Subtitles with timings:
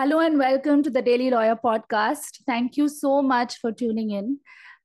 [0.00, 2.38] Hello and welcome to the Daily Lawyer podcast.
[2.46, 4.38] Thank you so much for tuning in.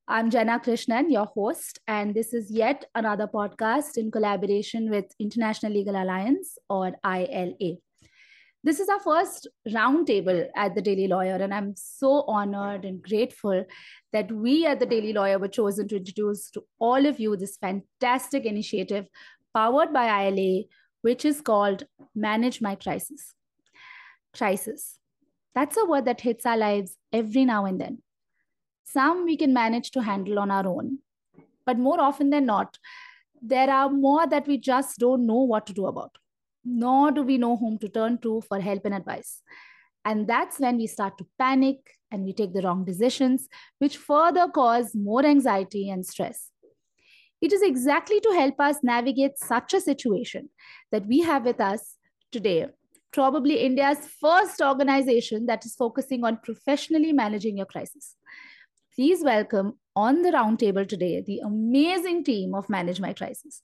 [0.10, 5.72] I'm Jenna Krishnan, your host, and this is yet another podcast in collaboration with International
[5.72, 7.78] Legal Alliance or ILA.
[8.62, 13.64] This is our first roundtable at the Daily Lawyer, and I'm so honored and grateful
[14.12, 17.56] that we at the Daily Lawyer were chosen to introduce to all of you this
[17.56, 19.08] fantastic initiative
[19.54, 20.64] powered by ILA,
[21.04, 23.34] which is called Manage My Crisis
[24.36, 25.00] crisis.
[25.56, 28.02] That's a word that hits our lives every now and then.
[28.84, 31.00] Some we can manage to handle on our own,
[31.66, 32.78] but more often than not,
[33.42, 36.18] there are more that we just don't know what to do about,
[36.64, 39.42] nor do we know whom to turn to for help and advice.
[40.04, 41.78] And that's when we start to panic
[42.12, 43.48] and we take the wrong decisions,
[43.80, 46.52] which further cause more anxiety and stress.
[47.42, 50.50] It is exactly to help us navigate such a situation
[50.92, 51.96] that we have with us
[52.32, 52.68] today
[53.16, 58.18] probably India's first organization that is focusing on professionally managing your crisis.
[58.94, 63.62] Please welcome on the roundtable today the amazing team of Manage My Crisis.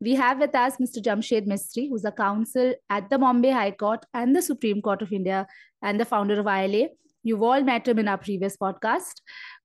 [0.00, 1.02] We have with us Mr.
[1.08, 5.12] Jamshed Mistry, who's a counsel at the Bombay High Court and the Supreme Court of
[5.12, 5.46] India
[5.82, 6.88] and the founder of ILA.
[7.22, 9.20] You've all met him in our previous podcast.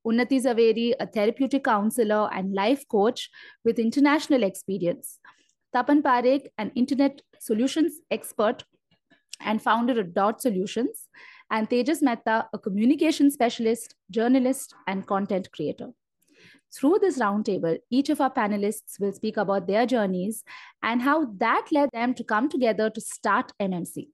[0.05, 3.29] Unnati Jhaveri, a therapeutic counselor and life coach
[3.63, 5.19] with international experience.
[5.73, 8.65] Tapan Parekh, an internet solutions expert
[9.41, 11.07] and founder of Dot Solutions,
[11.51, 15.89] and Tejas Mehta, a communication specialist, journalist, and content creator.
[16.73, 20.43] Through this roundtable, each of our panelists will speak about their journeys
[20.83, 24.09] and how that led them to come together to start MMC.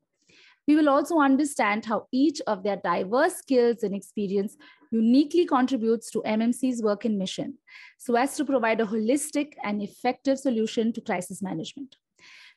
[0.68, 4.58] We will also understand how each of their diverse skills and experience
[4.92, 7.58] uniquely contributes to MMC's work and mission,
[7.98, 11.96] so as to provide a holistic and effective solution to crisis management.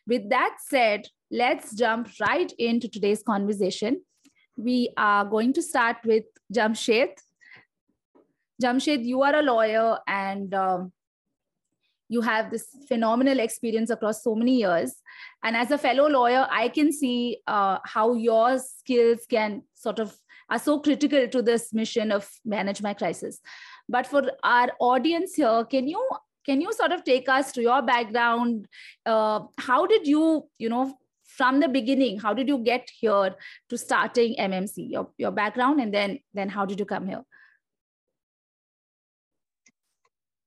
[0.06, 4.02] With that said, let's jump right into today's conversation.
[4.56, 7.14] We are going to start with Jamshed.
[8.62, 10.92] Jamshed, you are a lawyer and um,
[12.08, 14.94] you have this phenomenal experience across so many years.
[15.42, 20.16] And as a fellow lawyer, I can see uh, how your skills can sort of
[20.50, 23.40] are so critical to this mission of manage my crisis.
[23.88, 26.06] But for our audience here, can you
[26.44, 28.68] can you sort of take us to your background?
[29.04, 30.96] Uh, how did you you know
[31.36, 33.34] from the beginning how did you get here
[33.68, 37.22] to starting mmc your, your background and then then how did you come here?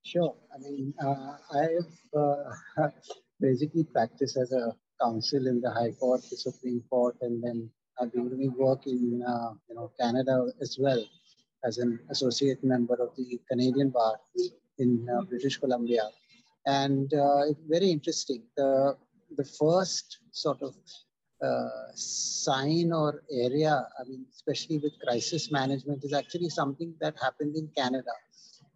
[0.03, 0.36] Sure.
[0.53, 2.90] I mean uh, i've uh,
[3.40, 7.69] basically practiced as a counsel in the high court the supreme court and then
[8.00, 11.03] i've been doing work in uh, you know canada as well
[11.63, 14.16] as an associate member of the canadian bar
[14.80, 16.10] in uh, British Columbia.
[16.66, 18.44] And uh, very interesting.
[18.56, 18.98] The,
[19.36, 20.76] the first sort of
[21.42, 27.56] uh, sign or area, I mean, especially with crisis management, is actually something that happened
[27.56, 28.12] in Canada.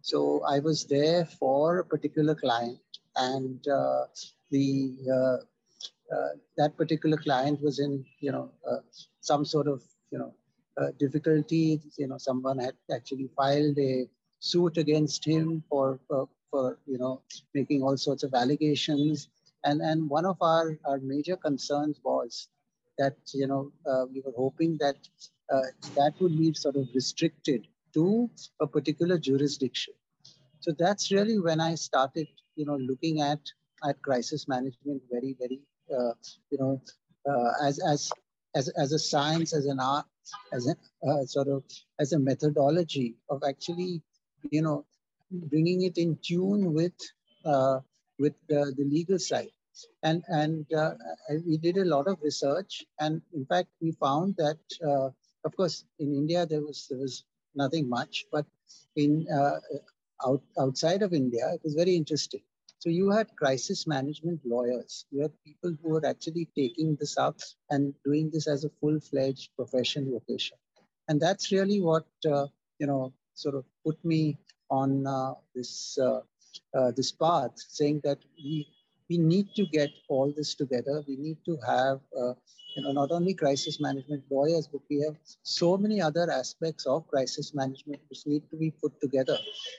[0.00, 2.78] So I was there for a particular client,
[3.16, 4.04] and uh,
[4.50, 5.36] the uh,
[6.14, 8.50] uh, that particular client was in, you know,
[9.20, 10.32] some sort of, you know,
[10.98, 11.80] difficulty.
[11.96, 14.06] You know, someone had actually filed a
[14.42, 17.22] suit against him for, for, for you know,
[17.54, 19.28] making all sorts of allegations.
[19.64, 22.48] And, and one of our, our major concerns was
[22.98, 24.96] that, you know, uh, we were hoping that
[25.52, 28.28] uh, that would be sort of restricted to
[28.60, 29.94] a particular jurisdiction.
[30.58, 32.26] So that's really when I started,
[32.56, 33.40] you know, looking at,
[33.88, 35.60] at crisis management very, very,
[35.96, 36.14] uh,
[36.50, 36.82] you know,
[37.30, 38.10] uh, as, as,
[38.56, 40.06] as, as a science, as an art,
[40.52, 40.74] as a
[41.08, 41.64] uh, sort of
[41.98, 44.02] as a methodology of actually
[44.52, 44.84] you know,
[45.30, 46.98] bringing it in tune with
[47.44, 47.78] uh,
[48.18, 49.52] with the, the legal side.
[50.02, 50.92] And and uh,
[51.46, 55.08] we did a lot of research, and in fact, we found that, uh,
[55.46, 57.24] of course, in India there was there was
[57.54, 58.46] nothing much, but
[58.96, 59.58] in uh,
[60.26, 62.42] out, outside of India, it was very interesting.
[62.78, 65.06] So you had crisis management lawyers.
[65.10, 67.36] You had people who were actually taking this up
[67.70, 70.58] and doing this as a full-fledged profession vocation.
[71.08, 72.46] And that's really what uh,
[72.78, 74.38] you know sort of put me
[74.80, 76.20] on uh, this uh,
[76.74, 78.66] uh, this path, saying that we
[79.10, 81.02] we need to get all this together.
[81.06, 82.00] We need to have
[82.76, 87.06] you know not only crisis management lawyers, but we have so many other aspects of
[87.08, 89.38] crisis management which need to be put together.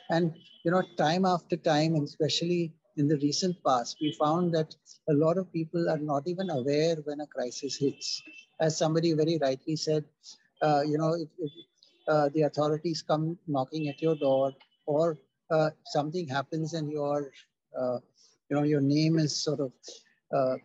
[0.10, 4.76] And you know, time after time, and especially in the recent past, we found that
[5.10, 8.22] a lot of people are not even aware when a crisis hits.
[8.60, 10.06] As somebody very rightly said,
[10.62, 11.52] uh, you know, if, if,
[12.08, 14.52] uh, the authorities come knocking at your door
[14.86, 15.18] or
[15.52, 17.32] uh, something happens and your
[17.80, 18.00] uh,
[18.50, 19.72] you know your name is sort of
[20.36, 20.56] uh,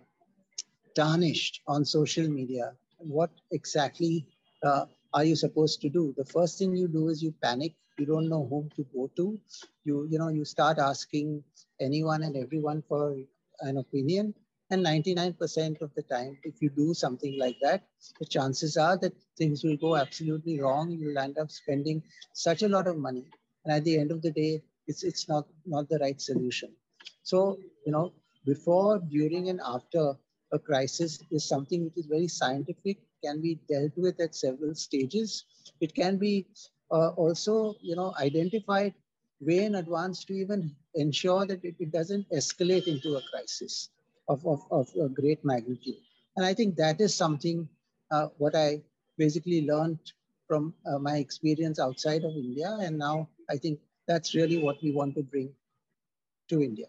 [0.95, 4.27] tarnished on social media what exactly
[4.65, 4.85] uh,
[5.15, 6.15] are you supposed to do?
[6.17, 7.75] The first thing you do is you panic.
[7.99, 9.39] You don't know whom to go to.
[9.85, 11.43] You, you know, you start asking
[11.81, 13.17] anyone and everyone for
[13.61, 14.35] an opinion.
[14.71, 17.85] And 99% of the time, if you do something like that,
[18.21, 20.91] the chances are that things will go absolutely wrong.
[20.91, 22.03] You'll end up spending
[22.35, 23.25] such a lot of money.
[23.69, 26.71] And at the end of the day, it's, it's not, not the right solution.
[27.23, 28.15] So, you know,
[28.47, 30.15] before, during, and after
[30.53, 35.45] a crisis is something which is very scientific, can be dealt with at several stages.
[35.83, 36.47] It can be
[36.91, 38.95] uh, also, you know, identified
[39.41, 43.91] way in advance to even ensure that it, it doesn't escalate into a crisis
[44.29, 45.97] of, of, of a great magnitude.
[46.39, 47.69] And I think that is something
[48.11, 48.81] uh, what I
[49.19, 49.99] basically learned
[50.47, 52.79] from uh, my experience outside of India.
[52.81, 55.53] And now I think that's really what we want to bring
[56.49, 56.87] to India.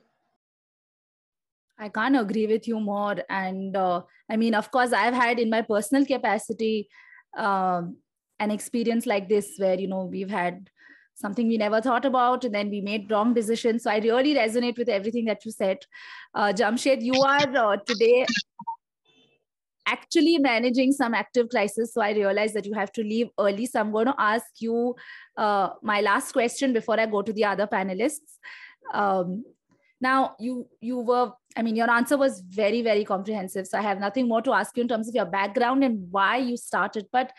[1.77, 3.15] I can't agree with you more.
[3.29, 6.89] And uh, I mean, of course, I've had in my personal capacity
[7.37, 7.97] um,
[8.39, 10.69] an experience like this where, you know, we've had
[11.15, 13.83] something we never thought about and then we made wrong decisions.
[13.83, 15.77] So I really resonate with everything that you said.
[16.33, 18.25] Uh, Jamshed, you are uh, today
[19.91, 21.93] actually managing some active crisis.
[21.93, 23.65] So I realized that you have to leave early.
[23.65, 24.95] So I'm going to ask you
[25.37, 28.37] uh, my last question before I go to the other panelists.
[28.93, 29.43] Um,
[30.01, 33.99] now you you were i mean your answer was very very comprehensive so i have
[33.99, 37.33] nothing more to ask you in terms of your background and why you started but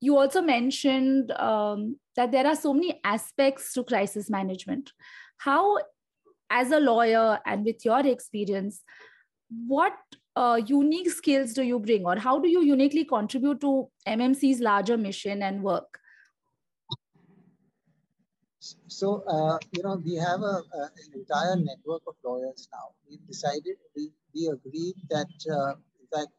[0.00, 4.92] you also mentioned um, that there are so many aspects to crisis management
[5.38, 5.78] how
[6.50, 8.82] as a lawyer and with your experience
[9.66, 9.94] what
[10.36, 14.96] uh, unique skills do you bring or how do you uniquely contribute to mmc's larger
[14.96, 16.00] mission and work
[18.86, 22.94] so, uh, you know, we have a, a, an entire network of lawyers now.
[23.08, 26.32] We decided, we, we agreed that, uh, in fact,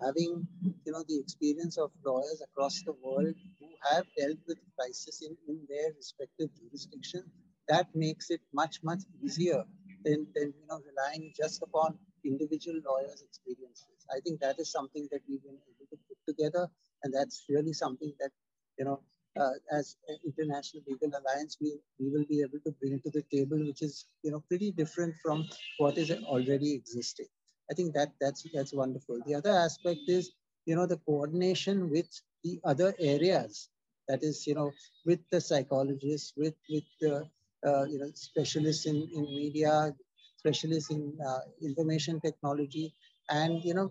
[0.00, 5.22] having, you know, the experience of lawyers across the world who have dealt with crisis
[5.22, 7.24] in, in their respective jurisdiction,
[7.68, 9.64] that makes it much, much easier
[10.04, 14.06] than, than, you know, relying just upon individual lawyers' experiences.
[14.10, 16.68] I think that is something that we've been able to put together.
[17.02, 18.30] And that's really something that,
[18.78, 19.00] you know,
[19.38, 23.58] uh, as International Legal Alliance, we, we will be able to bring to the table,
[23.58, 25.44] which is you know pretty different from
[25.78, 27.26] what is already existing.
[27.70, 29.20] I think that that's that's wonderful.
[29.26, 30.32] The other aspect is
[30.66, 32.08] you know the coordination with
[32.44, 33.68] the other areas.
[34.08, 34.72] That is you know
[35.06, 37.28] with the psychologists, with with the
[37.66, 39.94] uh, you know specialists in in media,
[40.38, 42.94] specialists in uh, information technology,
[43.30, 43.90] and you know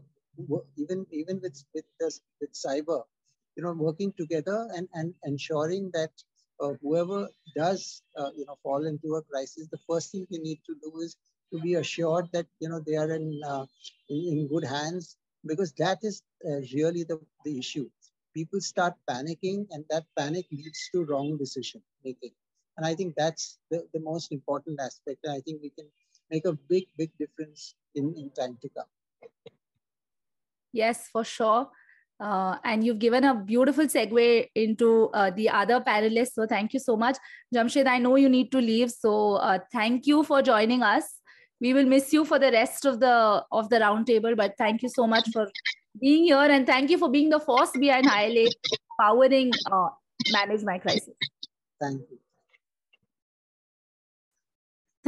[0.77, 2.09] even even with with the,
[2.41, 3.01] with cyber
[3.57, 6.11] you know, working together and, and ensuring that
[6.61, 10.59] uh, whoever does, uh, you know, fall into a crisis, the first thing they need
[10.65, 11.17] to do is
[11.51, 13.65] to be assured that, you know, they are in, uh,
[14.09, 17.89] in, in, good hands because that is uh, really the, the issue.
[18.35, 22.31] People start panicking and that panic leads to wrong decision making.
[22.77, 25.19] And I think that's the, the most important aspect.
[25.23, 25.87] And I think we can
[26.29, 28.85] make a big, big difference in, in time to come.
[30.73, 31.69] Yes, for sure.
[32.19, 36.33] Uh, and you've given a beautiful segue into uh, the other panelists.
[36.33, 37.17] So thank you so much.
[37.53, 38.91] Jamshed, I know you need to leave.
[38.91, 41.03] So uh, thank you for joining us.
[41.61, 44.89] We will miss you for the rest of the of the roundtable, but thank you
[44.89, 45.47] so much for
[45.99, 46.37] being here.
[46.37, 48.49] And thank you for being the force behind ILA,
[48.99, 49.89] powering uh,
[50.31, 51.15] Manage My Crisis.
[51.81, 52.19] Thank you.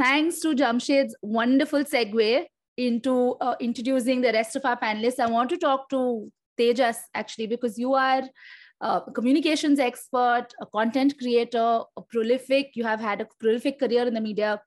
[0.00, 2.46] Thanks to Jamshed's wonderful segue
[2.78, 5.20] into uh, introducing the rest of our panelists.
[5.20, 8.22] I want to talk to Tejas actually, because you are
[8.80, 14.14] a communications expert, a content creator, a prolific, you have had a prolific career in
[14.14, 14.62] the media.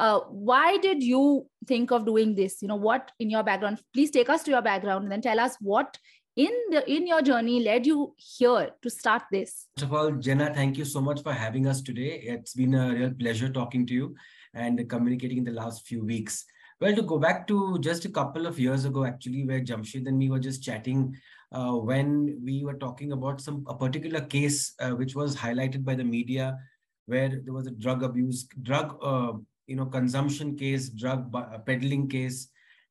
[0.00, 2.60] Uh, why did you think of doing this?
[2.60, 3.78] You know, what in your background?
[3.92, 5.96] Please take us to your background and then tell us what
[6.34, 9.68] in the in your journey led you here to start this.
[9.76, 12.24] First of all, Jenna, thank you so much for having us today.
[12.24, 14.16] It's been a real pleasure talking to you
[14.54, 16.44] and communicating in the last few weeks.
[16.80, 20.18] Well, to go back to just a couple of years ago, actually, where Jamshed and
[20.18, 21.16] me were just chatting
[21.52, 25.94] uh, when we were talking about some a particular case uh, which was highlighted by
[25.94, 26.58] the media,
[27.06, 29.32] where there was a drug abuse, drug uh,
[29.66, 32.48] you know consumption case, drug uh, peddling case,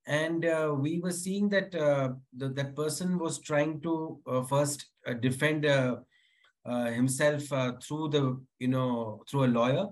[0.07, 4.85] and uh, we were seeing that uh, the, that person was trying to first
[5.19, 5.65] defend
[6.65, 7.43] himself
[7.83, 9.87] through the you know through a lawyer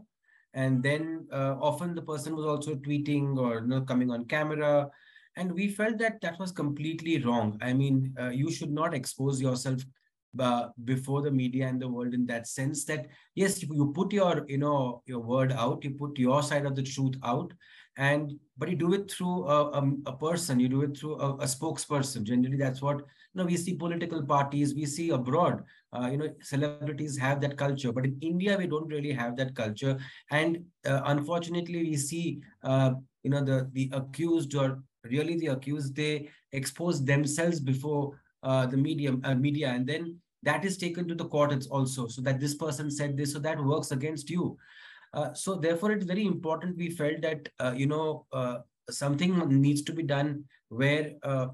[0.53, 4.89] and then uh, often the person was also tweeting or you know, coming on camera.
[5.38, 7.58] And we felt that that was completely wrong.
[7.62, 9.81] I mean uh, you should not expose yourself
[10.39, 14.46] uh, before the media and the world in that sense that yes you put your
[14.48, 17.51] you know your word out you put your side of the truth out
[17.98, 21.36] and but you do it through a, a, a person you do it through a,
[21.36, 22.24] a, spokesperson.
[22.24, 23.01] Generally that's what
[23.34, 27.91] you we see political parties we see abroad uh, you know celebrities have that culture
[27.91, 29.98] but in india we don't really have that culture
[30.31, 32.91] and uh, unfortunately we see uh,
[33.24, 38.77] you know the the accused or really the accused they expose themselves before uh, the
[38.77, 42.55] medium uh, media and then that is taken to the court also so that this
[42.55, 44.57] person said this so that works against you
[45.33, 46.77] so therefore, it's very important.
[46.77, 48.25] We felt that you know
[48.89, 51.50] something needs to be done where a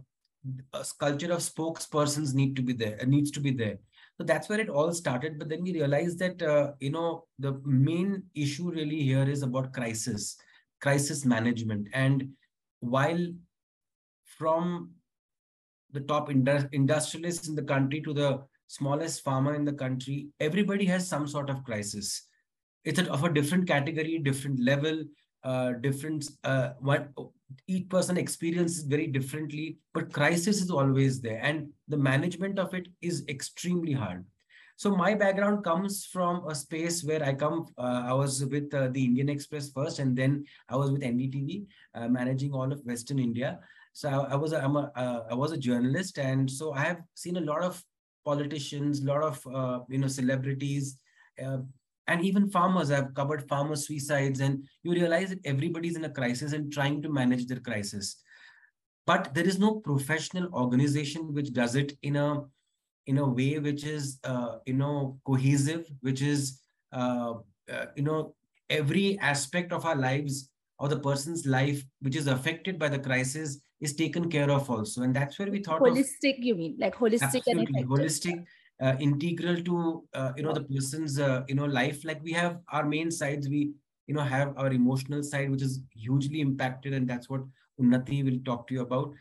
[0.99, 2.97] culture of spokespersons need to be there.
[3.07, 3.79] needs to be there.
[4.17, 5.37] So that's where it all started.
[5.37, 9.73] But then we realized that uh, you know the main issue really here is about
[9.73, 10.37] crisis,
[10.81, 12.29] crisis management, and
[12.79, 13.27] while
[14.23, 14.91] from
[15.91, 20.85] the top industri- industrialists in the country to the smallest farmer in the country, everybody
[20.85, 22.27] has some sort of crisis
[22.87, 25.03] it's of a different category, different level,
[25.43, 27.09] uh, different uh, what
[27.67, 29.77] each person experiences very differently.
[29.93, 34.25] But crisis is always there, and the management of it is extremely hard.
[34.77, 37.65] So my background comes from a space where I come.
[37.77, 41.65] Uh, I was with uh, the Indian Express first, and then I was with NDTV,
[41.95, 43.59] uh, managing all of Western India.
[43.93, 46.81] So I, I was a, I'm a uh, I was a journalist, and so I
[46.81, 47.83] have seen a lot of
[48.23, 50.97] politicians, a lot of uh, you know celebrities,
[51.43, 51.57] uh,
[52.07, 56.53] and even farmers i've covered farmer suicides and you realize that everybody's in a crisis
[56.53, 58.23] and trying to manage their crisis.
[59.05, 62.43] But there is no professional organization which does it in a
[63.05, 66.61] in a way which is uh, you know cohesive which is
[66.91, 67.35] uh,
[67.71, 68.35] uh, you know
[68.69, 70.49] every aspect of our lives
[70.79, 75.03] or the person's life which is affected by the crisis is taken care of also.
[75.03, 76.75] And that's where we thought holistic of, you mean?
[76.77, 78.43] Like holistic and holistic
[78.81, 82.05] uh, integral to uh, you know the person's uh, you know life.
[82.05, 83.49] Like we have our main sides.
[83.49, 83.71] We
[84.07, 87.41] you know have our emotional side which is hugely impacted and that's what
[87.81, 89.13] unnati will talk to you about.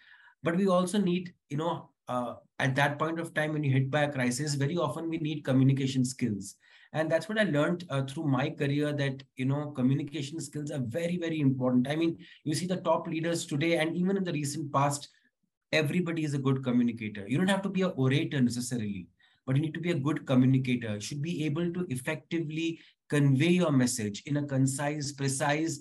[0.43, 3.91] But we also need you know uh, at that point of time when you hit
[3.91, 6.57] by a crisis very often we need communication skills.
[6.93, 10.85] And that's what i learned uh, through my career that you know communication skills are
[10.87, 11.89] very very important.
[11.89, 15.09] I mean you see the top leaders today and even in the recent past
[15.73, 17.27] everybody is a good communicator.
[17.29, 19.09] You don't have to be a orator necessarily
[19.47, 20.95] but you need to be a good communicator.
[20.95, 25.81] You should be able to effectively convey your message in a concise, precise,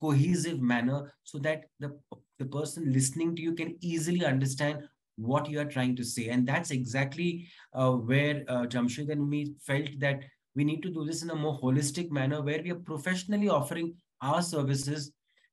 [0.00, 1.96] cohesive manner so that the,
[2.38, 4.82] the person listening to you can easily understand
[5.16, 6.28] what you are trying to say.
[6.28, 10.20] And that's exactly uh, where uh, Jamshed and me felt that
[10.54, 13.94] we need to do this in a more holistic manner where we are professionally offering
[14.20, 15.12] our services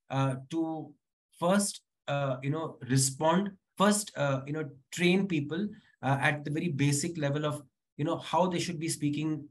[0.09, 0.93] uh, to
[1.39, 5.67] first, uh, you know, respond, first, uh, you know, train people
[6.01, 7.61] uh, at the very basic level of
[7.97, 9.47] you know how they should be speaking.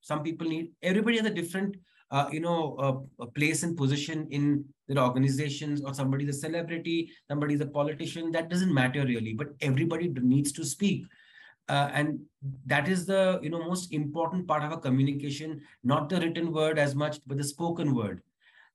[0.00, 1.76] Some people need everybody has a different
[2.12, 7.62] uh, you know uh, place and position in their organizations or somebody's a celebrity somebody's
[7.62, 11.06] a politician that doesn't matter really but everybody needs to speak.
[11.68, 12.18] Uh, and
[12.66, 16.78] that is the you know most important part of a communication not the written word
[16.78, 18.20] as much but the spoken word.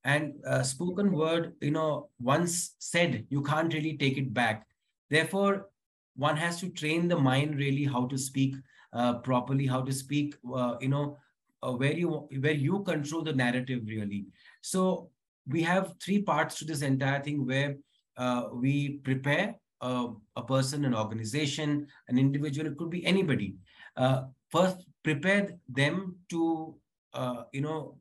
[0.03, 4.65] And uh, spoken word you know once said you can't really take it back.
[5.09, 5.67] Therefore
[6.17, 8.55] one has to train the mind really how to speak
[8.93, 11.17] uh, properly, how to speak, uh, you know,
[11.63, 14.25] uh, where you where you control the narrative really.
[14.61, 15.09] So
[15.47, 17.77] we have three parts to this entire thing where
[18.17, 22.67] uh, we prepare a, a, person, an organization, an individual.
[22.67, 23.55] It could be anybody.
[23.95, 26.75] Uh, first, prepare them to
[27.13, 27.97] uh, you know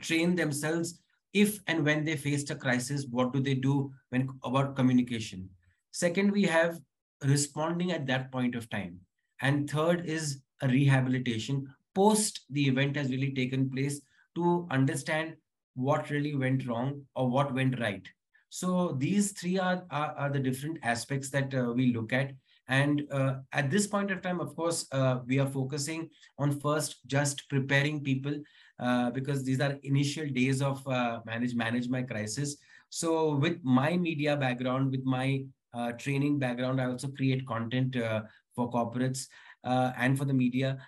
[0.00, 1.00] train themselves
[1.32, 3.06] if and when they faced a crisis.
[3.10, 5.48] What do they do when about communication?
[5.90, 6.80] Second, we have
[7.24, 8.98] responding at that point of time.
[9.40, 14.00] And third is a rehabilitation post the event has really taken place
[14.34, 15.36] to understand
[15.74, 18.06] what really went wrong or what went right.
[18.48, 22.32] So these three are, are, are the different aspects that uh, we look at.
[22.68, 27.06] And uh, at this point of time, of course, uh, we are focusing on first
[27.06, 28.34] just preparing people
[28.78, 32.56] uh, because these are initial days of uh, manage manage my crisis.
[32.90, 36.80] So with my media background, with my uh, training background.
[36.80, 38.22] I also create content uh,
[38.54, 39.26] for corporates
[39.64, 40.78] uh, and for the media.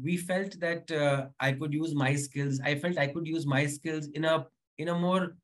[0.00, 0.84] we felt that
[1.40, 2.60] I could use my skills.
[2.64, 4.46] I felt I could use my skills in a
[4.78, 5.36] in a more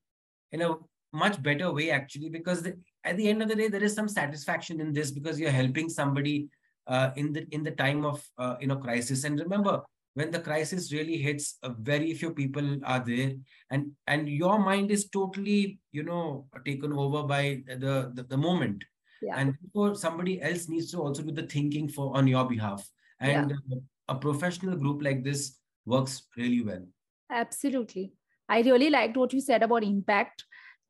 [0.52, 0.76] in a
[1.12, 4.08] much better way actually because the, at the end of the day there is some
[4.08, 6.48] satisfaction in this because you're helping somebody
[6.86, 9.80] uh, in the in the time of uh, you know crisis and remember
[10.14, 13.33] when the crisis really hits uh, very few people are there.
[13.71, 18.85] And and your mind is totally you know taken over by the the, the moment.
[19.23, 19.37] Yeah.
[19.38, 22.87] and therefore somebody else needs to also do the thinking for on your behalf.
[23.21, 23.78] And yeah.
[24.09, 26.85] a professional group like this works really well.
[27.30, 28.12] Absolutely.
[28.49, 30.44] I really liked what you said about impact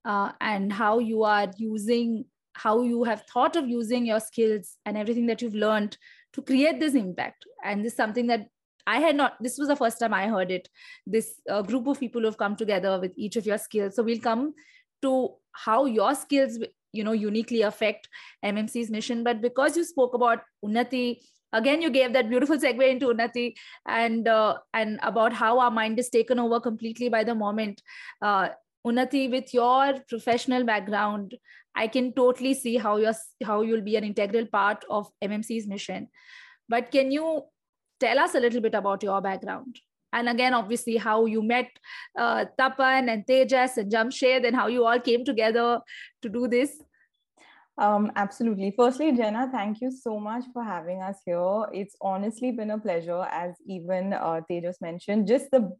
[0.05, 4.97] uh, and how you are using how you have thought of using your skills and
[4.97, 5.97] everything that you've learned
[6.33, 7.45] to create this impact.
[7.65, 8.47] And this is something that
[8.87, 10.69] i had not this was the first time i heard it
[11.07, 13.97] this uh, group of people who have come together with each of your skills.
[13.97, 14.55] So we'll come
[15.03, 16.59] to how your skills
[16.93, 18.09] you know uniquely affect
[18.45, 19.25] mmc's mission.
[19.25, 21.19] But because you spoke about unnati
[21.53, 23.55] again you gave that beautiful segue into unnati
[23.87, 27.83] and uh, and about how our mind is taken over completely by the moment.
[28.23, 28.49] Uh,
[28.87, 31.35] unnati with your professional background
[31.75, 33.15] I can totally see how you're
[33.45, 36.09] how you'll be an integral part of MMC's mission.
[36.69, 37.43] But can you
[38.05, 39.81] tell us a little bit about your background?
[40.13, 41.71] And again, obviously, how you met
[42.17, 45.81] uh, Tapan and Tejas and Jamshed and how you all came together
[46.23, 46.81] to do this.
[47.77, 48.73] Um, absolutely.
[48.77, 51.65] Firstly, Jenna, thank you so much for having us here.
[51.73, 55.27] It's honestly been a pleasure, as even uh, Tejas mentioned.
[55.27, 55.73] Just the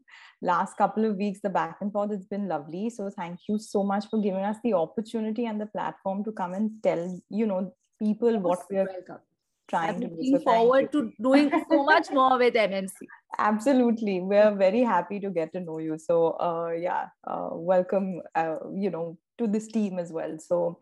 [0.43, 2.91] last couple of weeks, the back and forth has been lovely.
[2.91, 6.55] So thank you so much for giving us the opportunity and the platform to come
[6.55, 9.23] and tell you know people what we are welcome.
[9.69, 10.31] Trying I'm to do.
[10.33, 12.91] So forward to doing so much more with MMC.
[13.39, 15.99] Absolutely, we're very happy to get to know you.
[15.99, 18.21] So uh, yeah, uh, welcome.
[18.35, 20.39] Uh, you know to this team as well.
[20.39, 20.79] So,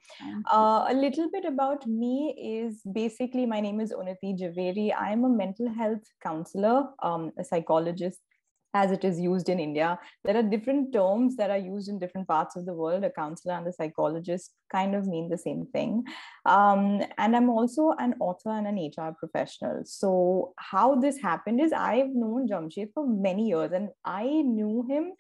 [0.53, 4.93] uh, a little bit about me is basically my name is Unnati Jhaveri.
[4.97, 8.21] I'm a mental health counselor, um, a psychologist,
[8.75, 9.99] as it is used in India.
[10.25, 13.05] There are different terms that are used in different parts of the world.
[13.05, 16.05] A counselor and a psychologist kind of mean the same thing.
[16.47, 19.83] Um, and I'm also an author and an HR professional.
[19.85, 25.13] So, how this happened is I've known Jamshed for many years and I knew him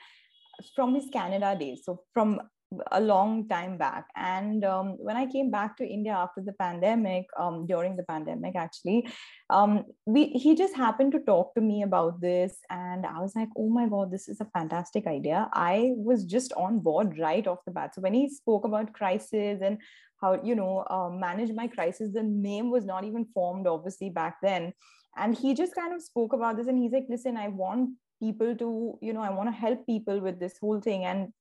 [0.75, 1.83] from his Canada days.
[1.85, 2.41] So, from
[2.91, 4.07] a long time back.
[4.17, 8.57] And um, when I came back to India after the pandemic, um, during the pandemic,
[8.57, 9.09] actually,
[9.50, 13.49] um, we he just happened to talk to me about this, and I was like,
[13.57, 17.64] "Oh my god, this is a fantastic idea!" I was just on board right off
[17.67, 17.95] the bat.
[17.95, 19.79] So when he spoke about crisis and
[20.21, 24.37] how you know uh, manage my crisis, the name was not even formed, obviously back
[24.42, 24.73] then.
[25.16, 27.90] And he just kind of spoke about this, and he's like, "Listen, I want."
[28.23, 31.33] people to you know i want to help people with this whole thing and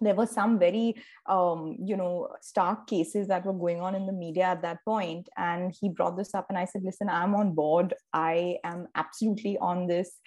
[0.00, 0.94] there were some very
[1.28, 5.28] um, you know stark cases that were going on in the media at that point
[5.36, 7.94] and he brought this up and i said listen i'm on board.
[8.12, 10.18] I am absolutely on this.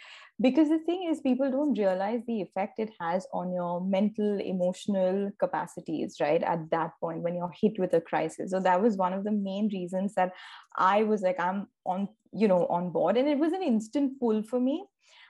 [0.41, 5.31] Because the thing is people don't realize the effect it has on your mental emotional
[5.39, 8.51] capacities right at that point when you're hit with a crisis.
[8.51, 10.31] So that was one of the main reasons that
[10.77, 13.15] i was like i'm on you know on board.
[13.15, 14.83] And it was an instant pull for me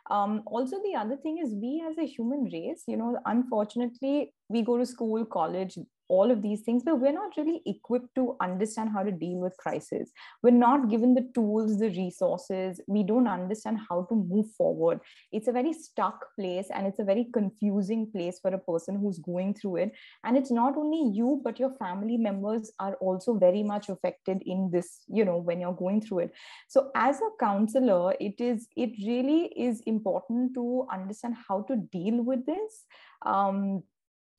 [0.10, 4.62] um, also the other thing is we as a human race you know unfortunately we
[4.62, 8.90] go to school college all of these things but we're not really equipped to understand
[8.94, 10.12] how to deal with crisis.
[10.44, 12.80] We're not given the tools the resources.
[12.88, 15.00] We don't understand how to move forward.
[15.32, 19.20] It's a very stuck place and it's a very confusing place for a person who's
[19.20, 19.92] going through it.
[20.24, 24.70] And it's not only you but your family members are also very much affected in
[24.72, 26.32] this you know when you're going through it.
[26.68, 32.24] So as a counselor it is it really is important to understand how to deal
[32.24, 32.84] with this.
[33.26, 33.84] Um,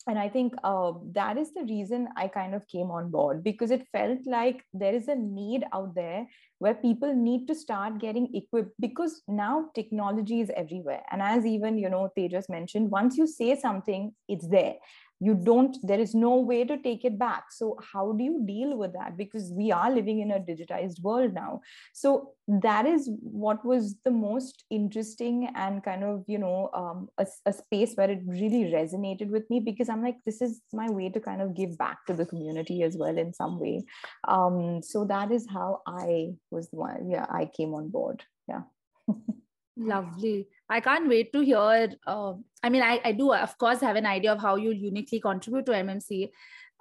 [0.06, 3.70] and i think uh, that is the reason i kind of came on board because
[3.70, 6.26] it felt like there is a need out there
[6.58, 11.02] where people need to start getting equipped because now technology is everywhere.
[11.10, 14.76] And as even you know tejas mentioned once you say something it's there
[15.20, 17.44] you don't there is no way to take it back.
[17.50, 19.16] So how do you deal with that?
[19.16, 21.60] Because we are living in a digitized world now.
[21.94, 27.26] So that is what was the most interesting and kind of you know um, a,
[27.46, 31.08] a space where it really resonated with me because i'm like this is my way
[31.08, 33.84] to kind of give back to the community as well in some way.
[34.28, 38.22] Um, so that is how i was the one yeah i came on board.
[38.48, 38.62] Yeah
[39.76, 40.48] Lovely.
[40.68, 41.92] I can't wait to hear.
[42.06, 45.20] Uh, I mean, I, I do, of course, have an idea of how you uniquely
[45.20, 46.30] contribute to MMC,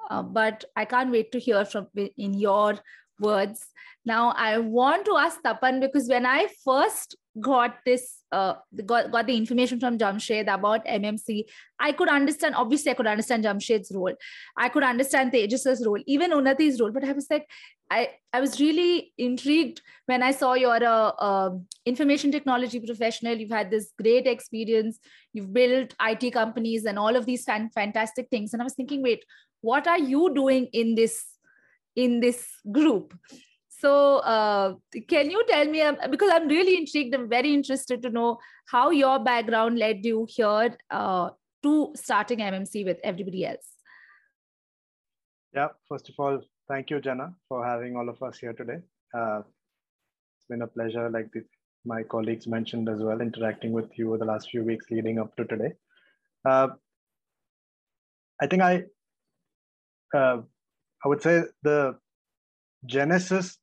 [0.10, 2.80] uh, but I can't wait to hear from in your
[3.20, 3.66] words.
[4.06, 8.54] Now, I want to ask Tapan because when I first got this uh,
[8.86, 11.46] got, got the information from Jamshed about MMC,
[11.80, 14.14] I could understand, obviously, I could understand Jamshed's role.
[14.58, 16.92] I could understand Tejas's role, even Unnati's role.
[16.92, 17.48] But I was like,
[17.90, 23.36] I, I was really intrigued when I saw you're a, a information technology professional.
[23.36, 25.00] You've had this great experience.
[25.34, 28.54] You've built IT companies and all of these fan, fantastic things.
[28.54, 29.24] And I was thinking, wait,
[29.62, 31.26] what are you doing in this
[31.96, 33.14] in this group?
[33.70, 34.76] So, uh,
[35.08, 38.90] can you tell me, um, because I'm really intrigued, I'm very interested to know how
[38.90, 41.30] your background led you here uh,
[41.64, 43.68] to starting MMC with everybody else.
[45.54, 48.80] Yeah, first of all, thank you, Jenna, for having all of us here today.
[49.14, 51.44] Uh, it's been a pleasure, like the,
[51.86, 55.36] my colleagues mentioned as well, interacting with you over the last few weeks leading up
[55.38, 55.74] to today.
[56.44, 56.70] Uh,
[58.42, 58.84] I think I
[60.14, 60.42] uh,
[61.06, 61.96] I would say the
[62.88, 63.60] genesis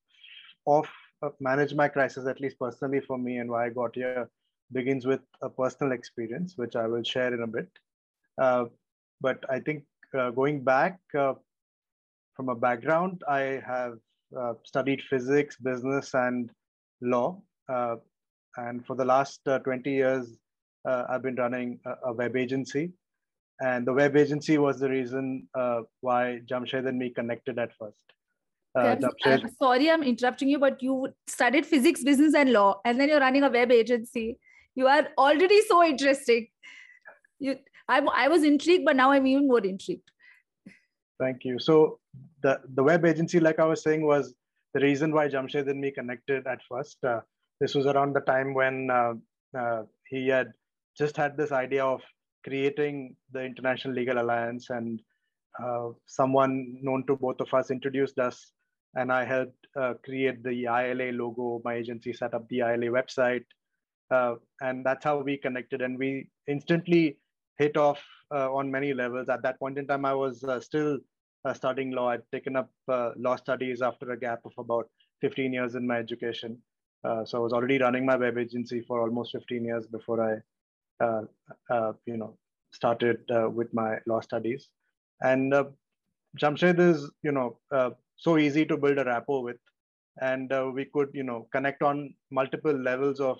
[0.64, 0.86] of,
[1.22, 4.30] of Manage My Crisis, at least personally for me, and why I got here,
[4.70, 7.68] begins with a personal experience, which I will share in a bit.
[8.40, 8.66] Uh,
[9.20, 9.82] but I think
[10.16, 11.34] uh, going back uh,
[12.36, 13.98] from a background, I have
[14.38, 16.48] uh, studied physics, business, and
[17.00, 17.42] law.
[17.68, 17.96] Uh,
[18.56, 20.28] and for the last uh, 20 years,
[20.84, 22.92] I've been running a, a, web agency.
[23.60, 25.48] And the web agency was the reason
[26.00, 27.96] why Jamshed and me connected at first.
[28.74, 33.10] Uh, I'm sorry, I'm interrupting you, but you studied physics, business, and law, and then
[33.10, 34.38] you're running a web agency.
[34.74, 36.48] You are already so interesting.
[37.38, 40.10] You, I, I was intrigued, but now I'm even more intrigued.
[41.20, 41.58] Thank you.
[41.58, 41.98] So
[42.42, 44.34] the the web agency, like I was saying, was
[44.72, 46.96] the reason why Jamshed and me connected at first.
[47.04, 47.20] Uh,
[47.60, 49.12] this was around the time when uh,
[49.56, 50.48] uh, he had
[50.96, 52.00] just had this idea of
[52.44, 55.00] creating the International Legal Alliance, and
[55.62, 58.52] uh, someone known to both of us introduced us
[58.94, 61.60] and I helped uh, create the ILA logo.
[61.64, 63.44] My agency set up the ILA website,
[64.10, 65.80] uh, and that's how we connected.
[65.80, 67.18] And we instantly
[67.58, 68.02] hit off
[68.34, 69.28] uh, on many levels.
[69.28, 70.98] At that point in time, I was uh, still
[71.44, 72.10] uh, studying law.
[72.10, 74.88] I'd taken up law studies after a gap of about
[75.22, 76.58] 15 years in my education.
[77.24, 80.36] so I was already running my web agency for almost 15 years before I,
[82.06, 82.36] you know,
[82.72, 83.18] started
[83.54, 84.68] with my law studies.
[85.22, 85.54] And
[86.38, 87.58] Jamshed is, you know,
[88.16, 89.56] so easy to build a rapport with.
[90.20, 93.38] And uh, we could you know connect on multiple levels of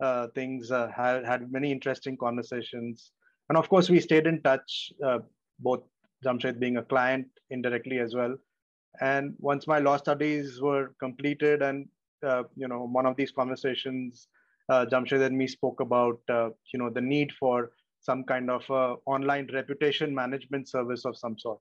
[0.00, 3.12] uh, things uh, had, had many interesting conversations.
[3.48, 5.18] And of course we stayed in touch uh,
[5.60, 5.82] both
[6.24, 8.36] jamshed being a client indirectly as well.
[9.00, 11.88] And once my law studies were completed and
[12.26, 14.28] uh, you know one of these conversations
[14.68, 18.62] uh, jamshed and me spoke about uh, you know the need for some kind of
[19.06, 21.60] online reputation management service of some sort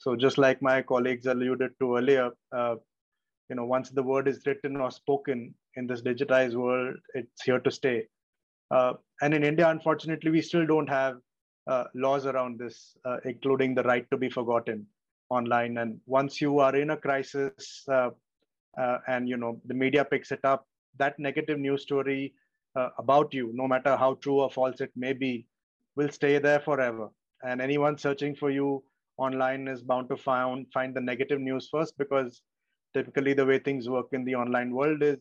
[0.00, 2.76] so just like my colleagues alluded to earlier, uh,
[3.50, 7.58] you know, once the word is written or spoken in this digitized world, it's here
[7.60, 8.06] to stay.
[8.70, 11.18] Uh, and in India, unfortunately, we still don't have
[11.66, 14.86] uh, laws around this, uh, including the right to be forgotten
[15.28, 15.76] online.
[15.76, 18.08] And once you are in a crisis, uh,
[18.80, 20.66] uh, and you know the media picks it up,
[20.98, 22.34] that negative news story
[22.98, 25.46] about you, no matter how true or false it may be,
[25.96, 27.08] will stay there forever.
[27.42, 28.82] And anyone searching for you
[29.16, 32.42] online is bound to find find the negative news first because
[32.94, 35.18] typically the way things work in the online world is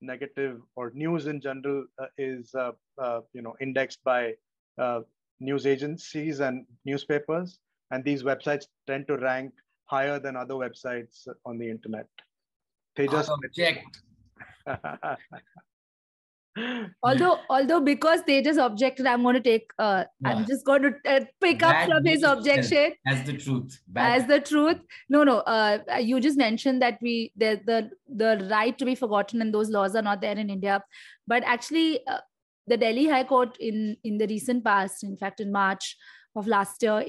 [0.00, 4.32] negative or news in general uh, is uh, uh, you know indexed by
[4.78, 5.00] uh,
[5.40, 7.58] news agencies and newspapers.
[7.90, 9.52] And these websites tend to rank
[9.86, 12.06] higher than other websites on the internet.
[12.96, 14.02] They just object
[17.02, 20.30] although although because they just objected i'm going to take uh, yeah.
[20.30, 22.92] i'm just going to uh, pick Bad up from his objection.
[23.06, 23.80] As the truth.
[23.88, 24.78] Bad as the truth.
[25.08, 29.40] No no uh, you just mentioned that we the, the the right to be forgotten
[29.40, 30.82] and those laws are not there in india.
[31.26, 32.20] But actually uh,
[32.66, 35.96] the delhi high court in in the recent past in fact in march
[36.36, 37.04] of last year,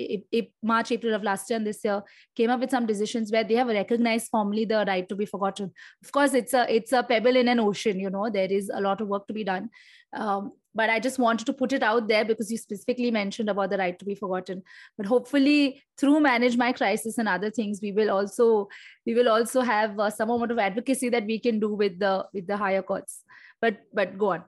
[0.63, 2.01] March, April of last year and this year,
[2.35, 5.71] came up with some decisions where they have recognized formally the right to be forgotten.
[6.03, 7.99] Of course, it's a it's a pebble in an ocean.
[7.99, 9.69] You know, there is a lot of work to be done.
[10.13, 13.69] Um, but I just wanted to put it out there because you specifically mentioned about
[13.69, 14.63] the right to be forgotten.
[14.97, 18.69] But hopefully, through manage my crisis and other things, we will also
[19.05, 22.25] we will also have uh, some amount of advocacy that we can do with the
[22.33, 23.23] with the higher courts.
[23.61, 24.43] But but go on.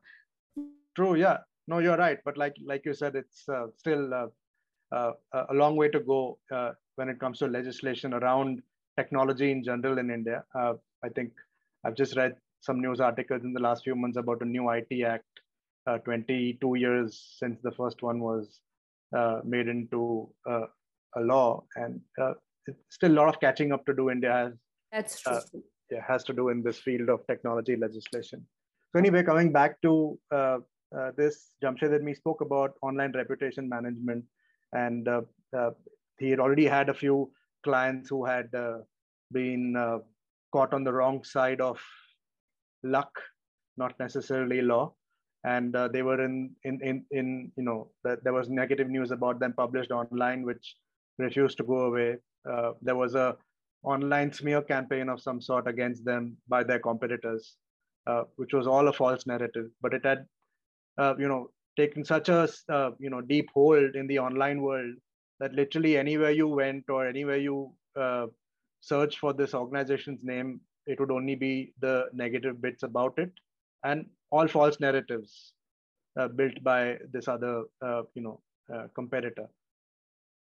[0.95, 1.15] True.
[1.15, 1.39] Yeah.
[1.67, 2.19] No, you're right.
[2.23, 4.27] But like like you said, it's uh, still uh,
[4.91, 8.61] a long way to go uh, when it comes to legislation around
[8.97, 10.43] technology in general in India.
[10.53, 10.73] Uh,
[11.03, 11.31] I think
[11.83, 15.03] I've just read some news articles in the last few months about a new IT
[15.03, 15.25] Act,
[15.87, 18.59] uh, 22 years since the first one was
[19.15, 20.65] uh, made into uh,
[21.15, 21.99] a law, and
[22.67, 24.09] it's still a lot of catching up to do.
[24.09, 24.53] India has
[24.91, 25.63] that's true.
[25.89, 28.45] yeah, has to do in this field of technology legislation.
[28.91, 30.19] So anyway, coming back to
[31.17, 34.25] this, Jamshed and me spoke about online reputation management
[34.73, 35.21] and uh,
[35.57, 35.71] uh,
[36.17, 37.31] he had already had a few
[37.63, 38.79] clients who had uh,
[39.31, 39.75] been
[40.51, 41.81] caught on the wrong side of
[42.83, 43.11] luck,
[43.77, 44.93] not necessarily law.
[45.43, 49.09] And uh, they were in in in, in you know that there was negative news
[49.09, 50.75] about them published online which
[51.17, 52.17] refused to go away.
[52.47, 53.35] Uh, there was a
[53.83, 57.55] online smear campaign of some sort against them by their competitors
[58.05, 59.65] uh, which was all a false narrative.
[59.81, 60.27] But it had
[61.17, 61.49] you know
[61.81, 62.41] taken such a
[62.77, 64.93] uh, you know deep hold in the online world
[65.39, 67.57] that literally anywhere you went or anywhere you
[68.03, 68.25] uh,
[68.91, 71.53] search for this organization's name it would only be
[71.85, 73.31] the negative bits about it
[73.83, 75.53] and all false narratives
[76.19, 77.55] uh, built by this other
[77.87, 78.37] uh, you know
[78.73, 79.47] uh, competitor.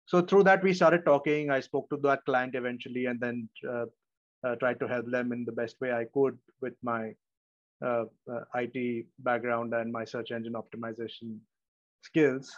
[0.05, 1.49] So through that we started talking.
[1.49, 3.49] I spoke to that client eventually and then
[4.43, 7.13] uh, tried to help them in the best way i could with my
[7.81, 11.37] uh, uh it background and my search engine optimization
[12.03, 12.51] skills.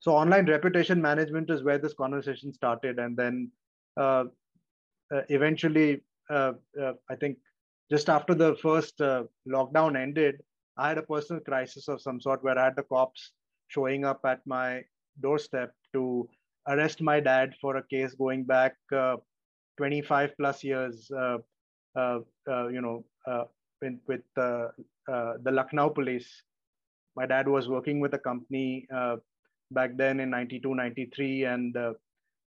[0.00, 2.98] So online reputation management is where this conversation started.
[2.98, 3.50] And then
[3.96, 4.24] uh,
[5.14, 7.36] uh, eventually i think
[7.90, 8.98] just after the first
[9.46, 10.40] lockdown ended
[10.78, 13.32] i had a personal crisis of some sort where i had the cops
[13.68, 14.82] showing up at my
[15.20, 16.26] doorstep to
[16.68, 19.16] arrest my dad for a case going back uh,
[19.78, 21.38] 25 plus years, uh,
[21.96, 22.20] uh,
[22.68, 23.04] you know,
[23.82, 24.68] uh, in, with uh,
[25.42, 26.42] the Lucknow police.
[27.16, 28.86] My dad was working with a company
[29.70, 31.76] back then in 92, 93, and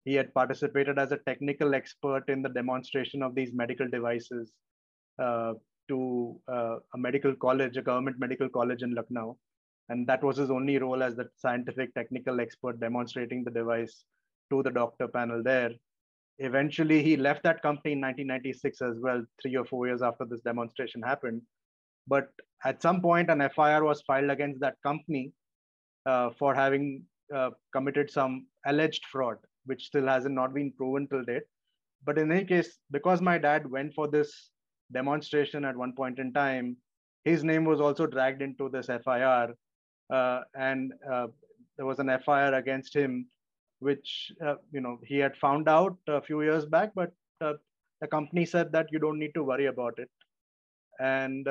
[0.05, 4.53] he had participated as a technical expert in the demonstration of these medical devices
[5.19, 9.37] to a medical college, a government medical college in Lucknow
[9.91, 14.05] and that was his only role as the scientific technical expert demonstrating the device
[14.51, 15.73] to the doctor panel there
[16.41, 20.41] eventually he left that company in 1996 as well three or four years after this
[20.41, 21.43] demonstration happened.
[22.09, 22.29] But
[22.65, 25.33] at some point an fir was filed against that company
[26.07, 31.25] uh, for having uh, committed some alleged fraud which still hasn't not been proven till
[31.25, 31.45] date.
[32.05, 34.51] But in any case because my dad went for this
[34.93, 36.77] demonstration at one point in time
[37.25, 39.55] his name was also dragged into this fir
[40.11, 41.27] uh, and uh,
[41.77, 43.27] there was an FIR against him,
[43.81, 48.47] which uh, you know he had found out a few years back, but the company
[48.47, 50.09] said that you don't need to worry about it.
[51.01, 51.49] And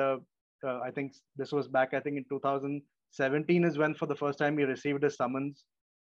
[0.64, 4.58] I think this was back, I think in 2017 is when for the first time
[4.58, 5.64] he received a summons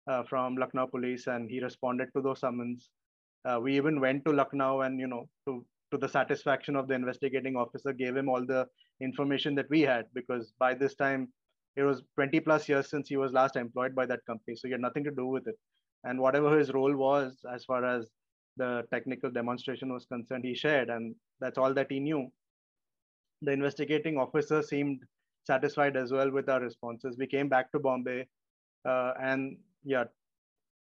[0.07, 2.89] uh, from Lucknow police and he responded to those summons.
[3.45, 6.93] Uh, we even went to Lucknow and, you know, to, to the satisfaction of the
[6.93, 8.65] investigating officer, gave him all the
[9.01, 11.27] information that we had because by this time
[11.75, 14.71] it was 20 plus years since he was last employed by that company so he
[14.71, 15.55] had nothing to do with it
[16.03, 18.09] and whatever his role was as far as
[18.57, 22.31] the technical demonstration was concerned he shared and that's all that he knew.
[23.41, 25.03] The investigating officer seemed
[25.45, 27.17] satisfied as well with our responses.
[27.17, 28.27] We came back to bombay
[28.87, 30.05] uh, and yeah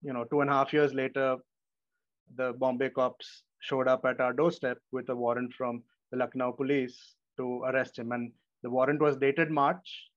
[0.02, 1.38] you know two and a half years later
[2.36, 7.16] the bombay cops showed up at our doorstep with a warrant from the lucknow police
[7.38, 8.12] to arrest him.
[8.12, 8.32] And
[8.64, 10.10] the warrant was dated march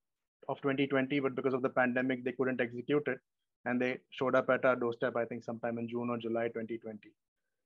[0.49, 3.17] of 2020, but because of the pandemic, they couldn't execute it.
[3.65, 7.11] And they showed up at our doorstep, I think, sometime in June or July 2020.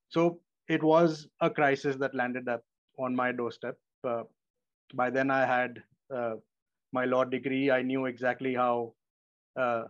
[0.09, 2.63] So it was a crisis that landed up
[2.97, 3.77] on my doorstep.
[4.03, 4.23] Uh,
[4.93, 5.83] by then, I had
[6.13, 6.35] uh,
[6.91, 7.69] my law degree.
[7.69, 8.93] I knew exactly how
[9.57, 9.83] uh,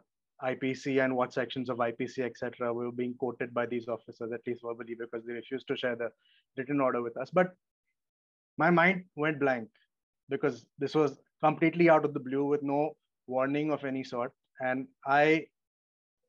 [0.43, 4.61] IPC and what sections of IPC, etc., were being quoted by these officers, at least
[4.63, 6.09] verbally, because they refused to share the
[6.57, 7.29] written order with us.
[7.29, 7.53] But
[8.57, 9.69] my mind went blank
[10.29, 12.95] because this was completely out of the blue with no
[13.27, 14.33] warning of any sort.
[14.61, 15.45] And I,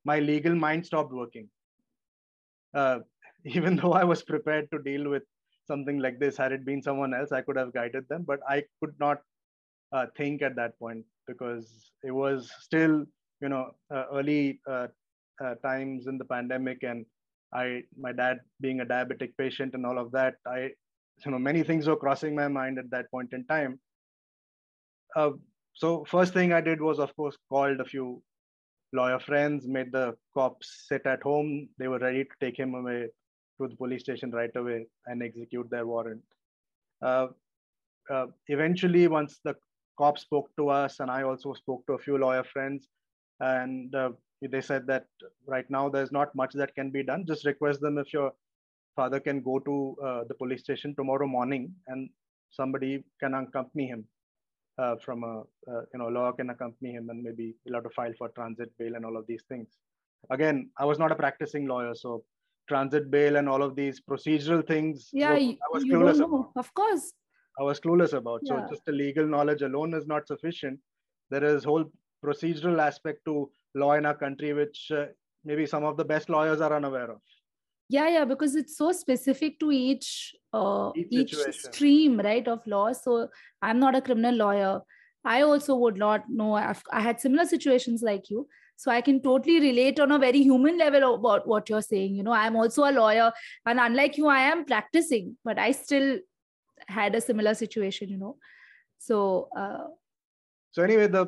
[0.05, 1.49] my legal mind stopped working.
[2.75, 3.01] Uh,
[3.45, 5.23] even though I was prepared to deal with
[5.67, 8.65] something like this, had it been someone else, I could have guided them, but I
[8.81, 9.19] could not
[9.93, 13.05] uh, think at that point because it was still,
[13.41, 14.89] you know, uh, early uh,
[15.43, 17.07] uh, times in the pandemic, and
[17.53, 20.71] I, my dad being a diabetic patient and all of that, I,
[21.25, 23.81] you know, many things were crossing my mind at that point in time
[25.17, 25.31] uh,
[25.75, 28.23] so first thing I did was, of course, called a few
[28.93, 31.69] lawyer friends, made the cops sit at home.
[31.79, 33.09] They were ready to take him away
[33.61, 36.23] to the police station right away and execute their warrant.
[37.03, 37.29] Uh,
[38.11, 39.55] uh, eventually, once the
[39.99, 42.89] cops spoke to us, and I also spoke to a few lawyer friends,
[43.41, 44.11] and uh,
[44.43, 45.07] they said that
[45.47, 47.27] right now there's not much that can be done.
[47.27, 48.33] Just request them if your
[48.97, 52.11] father can go to uh, the police station tomorrow morning and
[52.51, 54.05] somebody can accompany him
[54.83, 55.35] uh, from a
[55.71, 58.71] uh, you know lawyer can accompany him and maybe he'll have to file for transit
[58.79, 59.69] bail and all of these things.
[60.37, 62.25] Again i was not a practicing lawyer so
[62.69, 66.51] transit bail and all of these procedural things yeah i was clueless about.
[66.65, 67.13] of course.
[67.59, 68.41] I was clueless about.
[68.45, 68.67] Yeah.
[68.67, 70.79] so just the legal knowledge alone is not sufficient.
[71.31, 71.85] There is whole
[72.25, 75.07] procedural aspect to law in our country which uh,
[75.45, 77.21] maybe some of the best lawyers are unaware of
[77.91, 82.93] yeah yeah because it's so specific to each uh, each, each stream right of law.
[82.93, 83.29] So
[83.63, 84.81] i'm not a criminal lawyer.
[85.25, 86.55] I also would not know.
[86.55, 88.47] I've, i had similar situations like you.
[88.77, 92.23] So i can totally relate on a very human level about what you're saying you
[92.23, 92.33] know.
[92.33, 93.33] I'm also a lawyer
[93.67, 96.19] and unlike you i am practicing but i still
[96.87, 98.37] had a similar situation you know.
[98.99, 99.89] So uh,
[100.71, 101.27] so anyway the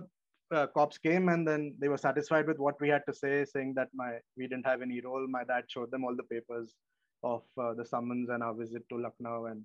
[0.52, 3.72] uh, cops came and then they were satisfied with what we had to say saying
[3.74, 6.74] that my we didn't have any role my dad showed them all the papers
[7.22, 9.64] of uh, the summons and our visit to Lucknow and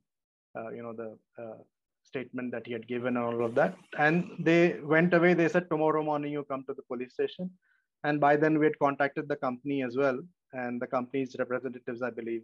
[0.58, 1.58] uh, you know the uh,
[2.08, 3.76] statement that he had given and all of that.
[3.98, 5.34] And they went away.
[5.34, 7.50] They said tomorrow morning you come to the police station.
[8.04, 10.20] And by then we had contacted the company as well.
[10.54, 12.44] and the company's representatives, I believe,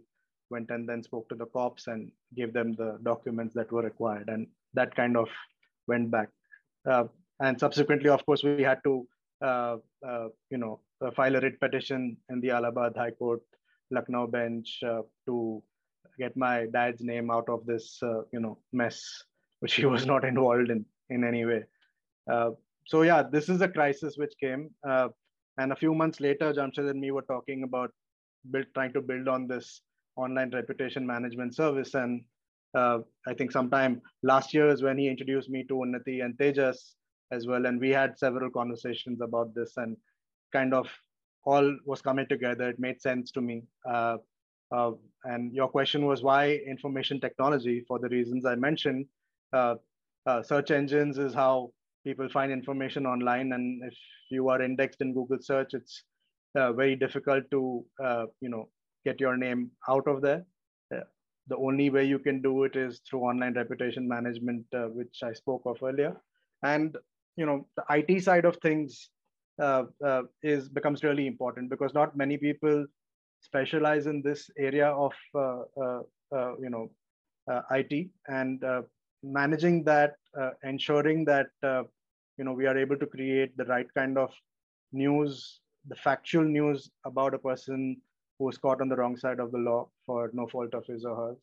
[0.50, 4.28] went and then spoke to the cops and gave them the documents that were required.
[4.28, 5.28] And that kind of
[5.92, 6.28] went back.
[6.90, 7.04] Uh,
[7.40, 9.06] and subsequently, of course, we had to,
[9.42, 13.40] uh, uh, you know, uh, file a writ petition in the Allahabad High Court,
[13.90, 15.62] Lucknow bench uh, to
[16.18, 19.24] get my dad's name out of this, uh, you know, mess,
[19.60, 21.62] which he was not involved in in any way.
[22.86, 24.70] so yeah, this is a crisis which came.
[25.56, 27.90] and a few months later, Jamshed and me were talking about
[28.50, 29.82] build, trying to build on this
[30.16, 31.94] online reputation management service.
[31.94, 32.22] And
[32.74, 36.94] uh, I think sometime last year is when he introduced me to Unnati and Tejas
[37.36, 37.66] as well.
[37.66, 39.96] And we had several conversations about this and
[40.52, 40.86] kind of
[41.44, 42.66] all was coming together.
[42.70, 43.56] It made sense to me.
[43.94, 44.16] Uh,
[44.76, 44.92] uh,
[45.24, 46.42] and your question was why
[46.74, 49.06] information technology for the reasons I mentioned.
[49.52, 49.74] Uh,
[50.26, 51.70] uh, search engines is how
[52.06, 53.52] people find information online.
[53.52, 53.96] And if
[54.30, 56.02] you are indexed in Google search, it's
[56.60, 57.84] uh, very difficult to,
[58.40, 58.68] you know,
[59.04, 60.44] get your name out of there.
[60.94, 61.00] Uh,
[61.46, 65.32] the only way you can do it is through online reputation management, uh, which I
[65.32, 66.16] spoke of earlier.
[66.62, 66.96] And
[67.36, 69.10] you know, the IT side of things
[69.60, 72.84] uh, uh, is becomes really important because not many people
[73.40, 76.90] specialize in this area of uh, uh, you know
[77.70, 78.64] IT and
[79.22, 80.14] managing that,
[80.64, 84.32] ensuring that you know we are able to create the right kind of
[84.92, 87.96] news, the factual news about a person
[88.38, 91.04] who was caught on the wrong side of the law for no fault of his
[91.04, 91.38] or hers,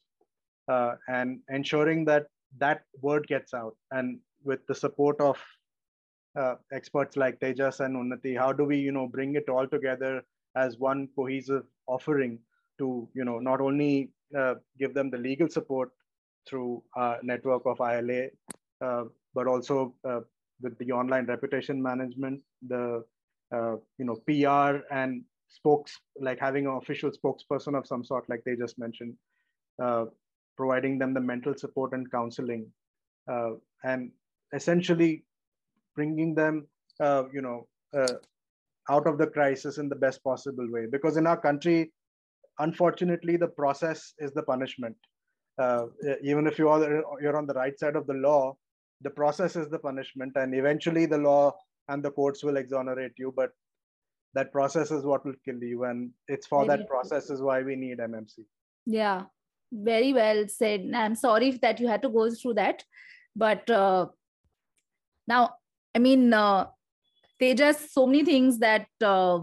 [0.67, 2.27] uh, and ensuring that
[2.57, 3.75] that word gets out.
[3.91, 5.37] And with the support of
[6.35, 10.23] uh, experts like Tejas and Unnati, how do we, you know, bring it all together
[10.55, 12.39] as one cohesive offering
[12.79, 15.89] to, you know, not only uh, give them the legal support
[16.47, 18.27] through a network of ILA,
[18.81, 20.21] uh, but also uh,
[20.61, 23.03] with the online reputation management, the
[23.53, 28.41] uh, you know PR and spokes like having an official spokesperson of some sort like
[28.45, 29.13] they just mentioned
[29.83, 30.05] uh,
[30.55, 32.65] providing them the mental support and counseling
[33.83, 34.11] and
[34.53, 35.23] essentially
[35.95, 36.67] bringing them
[36.99, 38.13] uh, you know uh,
[38.89, 40.85] out of the crisis in the best possible way.
[40.91, 41.91] Because in our country
[42.59, 44.95] unfortunately the process is the punishment.
[45.57, 45.85] Uh,
[46.23, 48.55] even if you are you're on the right side of the law
[49.03, 51.53] the process is the punishment and eventually the law
[51.89, 53.51] and the courts will exonerate you but
[54.33, 57.75] that process is what will kill you and it's for that process is why we
[57.75, 58.45] need mmc
[58.85, 59.23] yeah
[59.71, 62.83] very well said i'm sorry that you had to go through that
[63.35, 64.05] but uh,
[65.27, 65.49] now
[65.95, 66.65] i mean uh,
[67.39, 69.39] they just so many things that uh,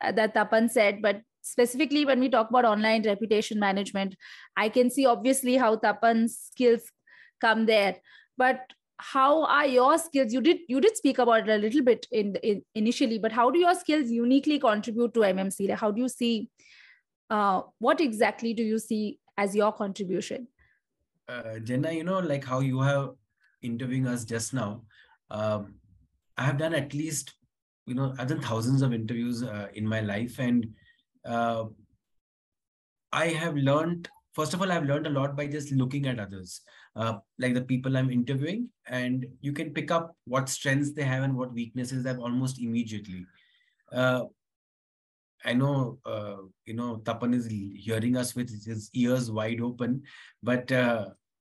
[0.00, 4.14] that tapan said but specifically when we talk about online reputation management
[4.56, 6.90] i can see obviously how tapan's skills
[7.42, 7.96] come there.
[8.38, 12.06] But how are your skills you did you did speak about it a little bit
[12.12, 16.08] in, in initially but how do your skills uniquely contribute to mmc how do you
[16.08, 16.48] see
[17.28, 20.46] uh, what exactly do you see as your contribution?
[21.28, 23.10] Uh, jenna you know like how you have
[23.70, 24.70] interviewing us just now
[25.38, 25.74] um,
[26.36, 27.34] i have done at least
[27.86, 30.38] you know i've done thousands of interviews uh, in my life.
[30.38, 30.66] And
[31.24, 31.64] uh,
[33.12, 36.62] i have learned first of all i've learned a lot by just looking at others
[36.96, 41.22] uh, like the people I'm interviewing, and you can pick up what strengths they have
[41.22, 43.26] and what weaknesses they have almost immediately.
[43.90, 44.24] Uh,
[45.44, 50.02] I know, uh, you know, Tapan is hearing us with his ears wide open,
[50.42, 50.70] but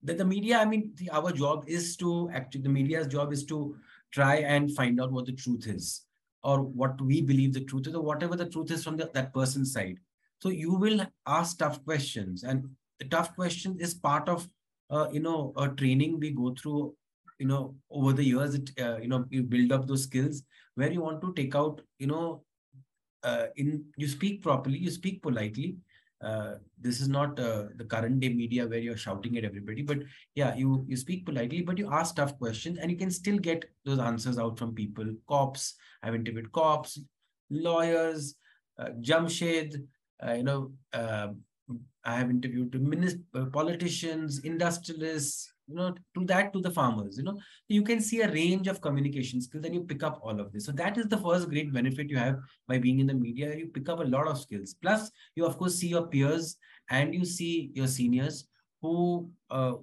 [0.03, 3.45] the, the media, I mean, the, our job is to actually, the media's job is
[3.47, 3.77] to
[4.13, 6.03] try and find out what the truth is
[6.43, 9.35] or what we believe the truth is or whatever the truth is from the, that
[9.35, 9.99] person's side.
[10.41, 14.49] So you will ask tough questions and the tough question is part of
[14.91, 16.95] uh, you know a training we go through
[17.39, 20.43] you know over the years it uh, you know you build up those skills
[20.75, 22.43] where you want to take out you know
[23.23, 25.77] uh, in you speak properly you speak politely
[26.23, 29.99] uh, this is not uh, the current day media where you're shouting at everybody but
[30.35, 33.65] yeah you you speak politely but you ask tough questions and you can still get
[33.85, 35.07] those answers out from people.
[35.29, 37.01] Cops i've interviewed cops
[37.51, 38.35] lawyers
[38.79, 39.77] uh, jamshed
[40.27, 41.29] uh, you know uh,
[42.05, 47.25] I have interviewed minister, uh, politicians, industrialists, you know, to that to the farmers, you
[47.25, 47.39] know,
[47.69, 50.65] you can see a range of communication skills and you pick up all of this.
[50.65, 53.55] So that is the first great benefit you have by being in the media.
[53.55, 54.75] You pick up a lot of skills.
[54.81, 56.57] Plus, you of course see your peers
[56.91, 58.47] and you see your seniors
[58.81, 59.75] who uh,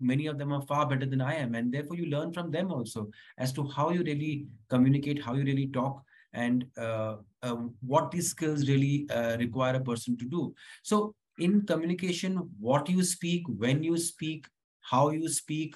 [0.00, 1.54] many of them are far better than I am.
[1.54, 5.44] And therefore you learn from them also as to how you really communicate, how you
[5.44, 10.54] really talk and uh, uh, what these skills really uh, require a person to do.
[10.82, 14.46] So in communication, what you speak, when you speak,
[14.90, 15.74] how you speak,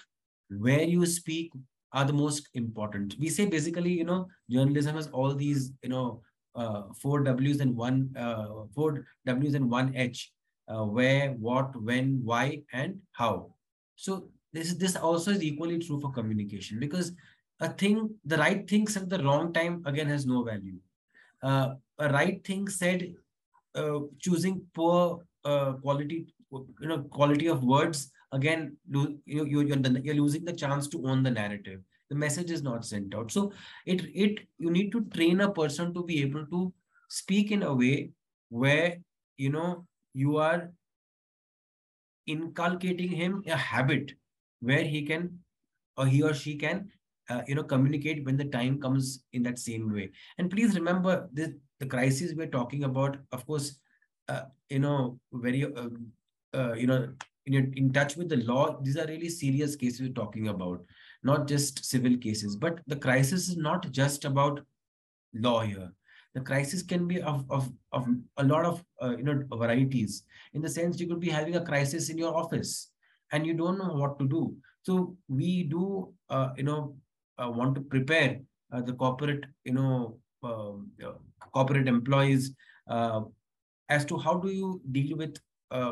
[0.49, 1.53] where you speak
[1.93, 3.17] are the most important.
[3.19, 6.23] We say basically, you know, journalism has all these, you know,
[6.55, 10.31] uh, four W's and one uh, four W's and one H.
[10.69, 13.55] Uh, where, what, when, why, and how.
[13.97, 17.13] So this this also is equally true for communication because
[17.61, 20.77] a thing, the right thing said at the wrong time again has no value.
[21.43, 23.15] Uh, a right thing said,
[23.75, 30.45] uh, choosing poor uh, quality, you know, quality of words again, you, you you're, losing
[30.45, 31.81] the chance to own the narrative.
[32.11, 33.31] The message is not sent out.
[33.31, 33.53] So
[33.87, 36.73] it it you need to train a person to be able to
[37.09, 38.11] speak in a way
[38.49, 38.97] where
[39.37, 40.71] you know you are
[42.27, 44.13] inculcating him a habit
[44.61, 45.39] where he can
[45.97, 46.91] or he or she can
[47.29, 50.11] uh, you know communicate when the time comes in that same way.
[50.39, 53.79] And please remember this the crisis we're talking about of course
[54.29, 55.89] uh, you know very uh,
[56.55, 57.09] uh you know
[57.55, 60.83] in, in touch with the law these are really serious cases we're talking about
[61.23, 62.57] not just civil cases.
[62.57, 64.61] But the crisis is not just about
[65.35, 65.93] law here.
[66.35, 70.25] The crisis can be of, of, of a lot of uh, you know varieties.
[70.55, 72.91] In the sense, you could be having a crisis in your office
[73.33, 74.57] and you don't know what to do.
[74.83, 76.97] So we do uh, you know
[77.39, 78.41] uh, want to prepare
[78.73, 80.91] uh, the corporate you know um,
[81.53, 82.53] corporate employees
[82.89, 83.23] uh,
[83.89, 85.39] as to how do you deal with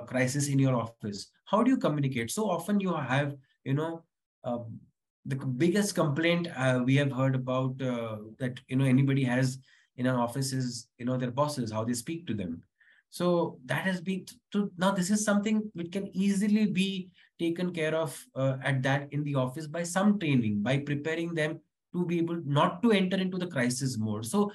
[0.06, 1.30] crisis in your office?
[1.44, 2.30] How do you communicate?
[2.30, 4.02] So often you have you know
[4.44, 4.78] um,
[5.24, 9.58] the biggest complaint uh, we have heard about uh, that you know anybody has
[9.96, 12.62] in our office is you know their bosses how they speak to them.
[13.10, 17.94] So that has been to now this is something which can easily be taken care
[17.94, 21.60] of uh, at that in the office by some training by preparing them
[21.92, 24.26] to be able not to enter into the crisis mode.
[24.26, 24.52] So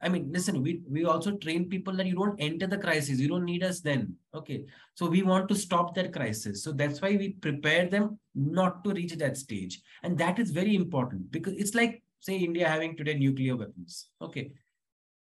[0.00, 3.18] I mean, listen, we, we also train people that you don't enter the crisis.
[3.18, 4.14] You don't need us then.
[4.32, 4.64] Okay.
[4.94, 6.62] So we want to stop that crisis.
[6.62, 9.80] So that's why we prepare them not to reach that stage.
[10.04, 14.10] And that is very important because it's like, say, India having today nuclear weapons.
[14.22, 14.52] Okay.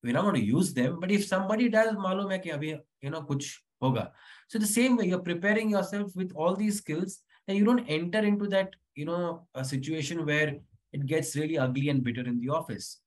[0.03, 3.09] We're not going to use them, but if somebody does, malum hai ki abhi, you
[3.11, 4.09] know, kuch hoga.
[4.47, 8.19] So the same way, you're preparing yourself with all these skills and you don't enter
[8.19, 10.55] into that, you know, a situation where
[10.93, 13.01] it gets really ugly and bitter in the office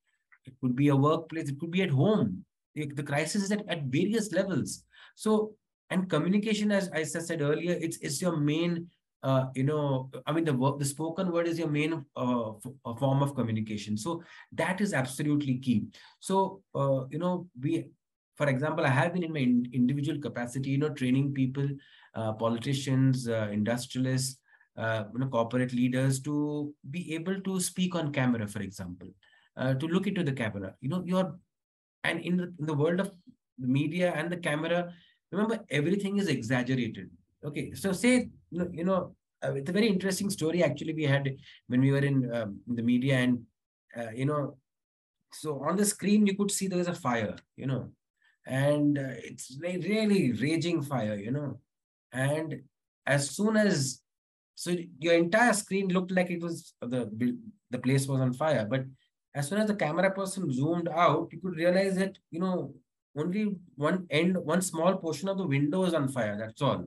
[0.49, 2.44] it could be a workplace, it could be at home.
[2.74, 4.84] The, the crisis is at, at various levels.
[5.14, 5.55] So,
[5.90, 8.88] and communication, as I said earlier, it's it's your main
[9.22, 12.53] uh, you know, I mean, the the spoken word is your main uh,
[12.99, 13.96] form of communication.
[13.96, 14.22] So
[14.53, 15.86] that is absolutely key.
[16.20, 17.86] So, uh, you know, we,
[18.36, 21.68] for example, I have been in my in individual capacity, you know, training people,
[22.14, 24.38] uh, politicians, uh, industrialists,
[24.76, 29.09] uh, you know, corporate leaders to be able to speak on camera, for example
[29.59, 30.74] uh, to look into the camera.
[30.80, 31.34] You know, you're,
[32.04, 33.12] and in the, in the world of
[33.59, 34.92] the media and the camera,
[35.32, 37.11] remember everything is exaggerated.
[37.44, 41.36] Okay, so say, you know, uh, it's a very interesting story actually we had
[41.68, 43.40] when we were in, um, the media and,
[43.96, 44.56] uh, you know,
[45.32, 47.90] so on the screen you could see there was a fire, you know,
[48.46, 51.61] and uh, it's really raging fire, you know,
[52.12, 52.62] and
[53.06, 54.00] as soon as
[54.54, 57.36] so your entire screen looked like it was the
[57.70, 58.84] the place was on fire, but
[59.34, 62.74] as soon as the camera person zoomed out, you could realize that, you know,
[63.16, 66.36] only one end, one small portion of the window is on fire.
[66.38, 66.86] That's all.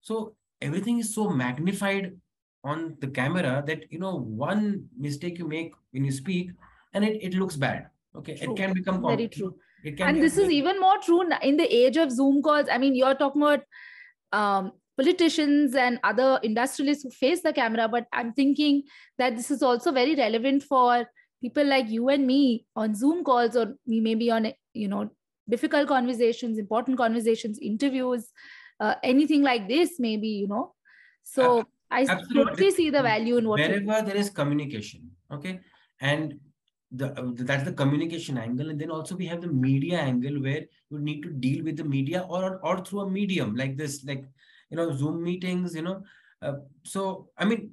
[0.00, 2.16] So everything is so magnified
[2.64, 6.50] on the camera that, you know, one mistake you make when you speak
[6.94, 7.88] and it, it looks bad.
[8.16, 8.36] Okay.
[8.36, 8.52] True.
[8.52, 9.56] It can become very true.
[9.84, 12.66] It can and this is even more true in the age of Zoom calls.
[12.70, 13.62] I mean, you're talking about
[14.32, 18.82] um, politicians and other industrialists who face the camera, but I'm thinking
[19.18, 21.06] that this is also very relevant for
[21.40, 25.10] people like you and me on zoom calls or we maybe on you know
[25.48, 28.28] difficult conversations important conversations interviews
[28.80, 30.74] uh, anything like this maybe you know.
[31.22, 35.60] So i totally see the value in what wherever there is communication okay
[36.00, 36.34] and
[36.90, 37.08] the
[37.38, 41.22] that's the communication angle and then also we have the media angle where you need
[41.22, 44.24] to deal with the media or or through a medium like this like
[44.70, 46.02] you know zoom meetings you know
[46.42, 47.72] uh, so i mean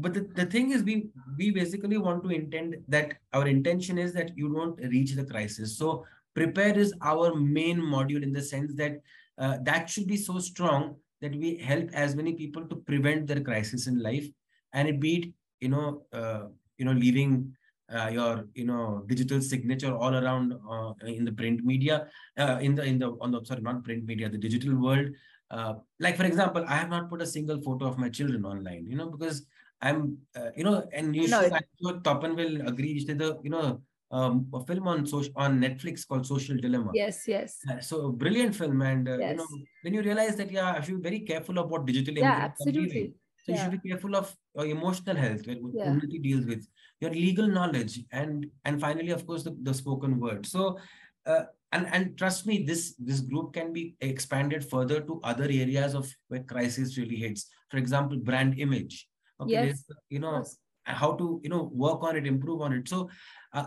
[0.00, 4.12] but the, the thing is we we basically want to intend that our intention is
[4.12, 5.76] that you don't reach the crisis.
[5.76, 9.00] So prepare is our main module in the sense that
[9.38, 13.40] uh, that should be so strong that we help as many people to prevent their
[13.40, 14.26] crisis in life.
[14.72, 16.44] And it be it you know uh,
[16.76, 17.54] you know leaving
[17.92, 22.06] uh, your you know digital signature all around uh, in the print media
[22.38, 25.08] uh, in the in the on the sorry not print media the digital world.
[25.50, 28.84] Uh, like for example i have not put a single photo of my children online
[28.86, 29.46] you know because
[29.80, 33.04] I'm, uh, you know, and you no, should, I'm sure Tapan will agree.
[33.04, 36.90] The, you know, um, a film on social on Netflix called Social Dilemma.
[36.94, 37.58] Yes, yes.
[37.70, 39.32] Uh, so brilliant film, and uh, yes.
[39.32, 39.46] you know,
[39.82, 42.14] when you realize that, yeah, I should be very careful about digital.
[42.14, 43.12] Yeah, absolutely.
[43.44, 43.64] So yeah.
[43.64, 45.84] you should be careful of your emotional health, where yeah.
[45.84, 46.66] community deals with
[47.00, 50.46] your legal knowledge, and and finally, of course, the, the spoken word.
[50.46, 50.78] So,
[51.26, 55.94] uh, and and trust me, this this group can be expanded further to other areas
[55.94, 57.46] of where crisis really hits.
[57.70, 59.07] For example, brand image.
[59.40, 59.84] Okay, yes.
[60.10, 60.56] you know yes.
[60.84, 62.88] how to you know work on it, improve on it.
[62.88, 63.10] So.
[63.52, 63.66] Uh,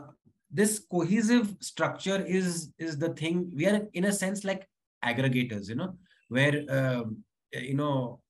[0.53, 4.67] this cohesive structure is is the thing we are in a sense like
[5.01, 5.95] aggregators you know
[6.28, 8.22] where um, you know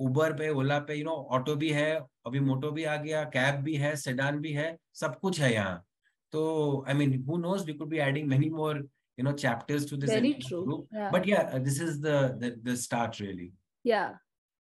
[0.00, 1.90] उबर पे ओला पे you know auto भी है
[2.26, 5.84] अभी मोटो भी आ गया cab भी है sedan भी है सब कुछ है यहाँ
[6.32, 6.42] तो
[6.88, 8.86] I mean who knows we could be adding many more
[9.18, 10.58] you know chapters to this Very true.
[10.64, 11.06] group yeah.
[11.12, 13.46] but yeah uh, this is the, the the start really
[13.84, 14.12] yeah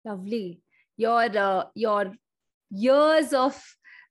[0.05, 0.63] lovely
[1.01, 2.13] your uh, your
[2.71, 3.61] years of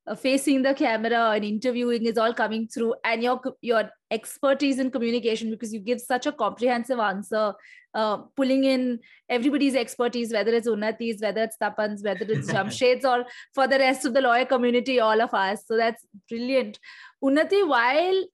[0.06, 4.90] uh, facing the camera and interviewing is all coming through and your your expertise in
[4.90, 7.52] communication because you give such a comprehensive answer
[7.94, 13.24] uh, pulling in everybody's expertise, whether it's Unnati's, whether it's Tapan's, whether it's Jamshed's, or
[13.54, 15.64] for the rest of the lawyer community, all of us.
[15.66, 16.78] So that's brilliant.
[17.22, 18.24] Unnati, while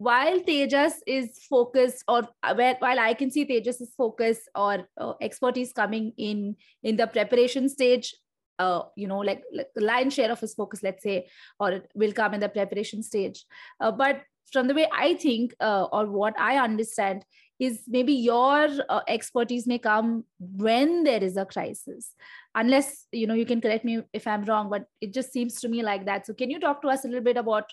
[0.00, 5.74] while Tejas is focused, or uh, while I can see Tejas focus or uh, expertise
[5.74, 8.14] coming in in the preparation stage,
[8.58, 11.28] uh, you know, like, like lion share of his focus, let's say,
[11.58, 13.44] or it will come in the preparation stage.
[13.78, 17.26] Uh, but from the way I think uh, or what I understand
[17.58, 22.14] is maybe your uh, expertise may come when there is a crisis
[22.54, 25.68] unless you know you can correct me if i'm wrong but it just seems to
[25.68, 27.64] me like that so can you talk to us a little bit about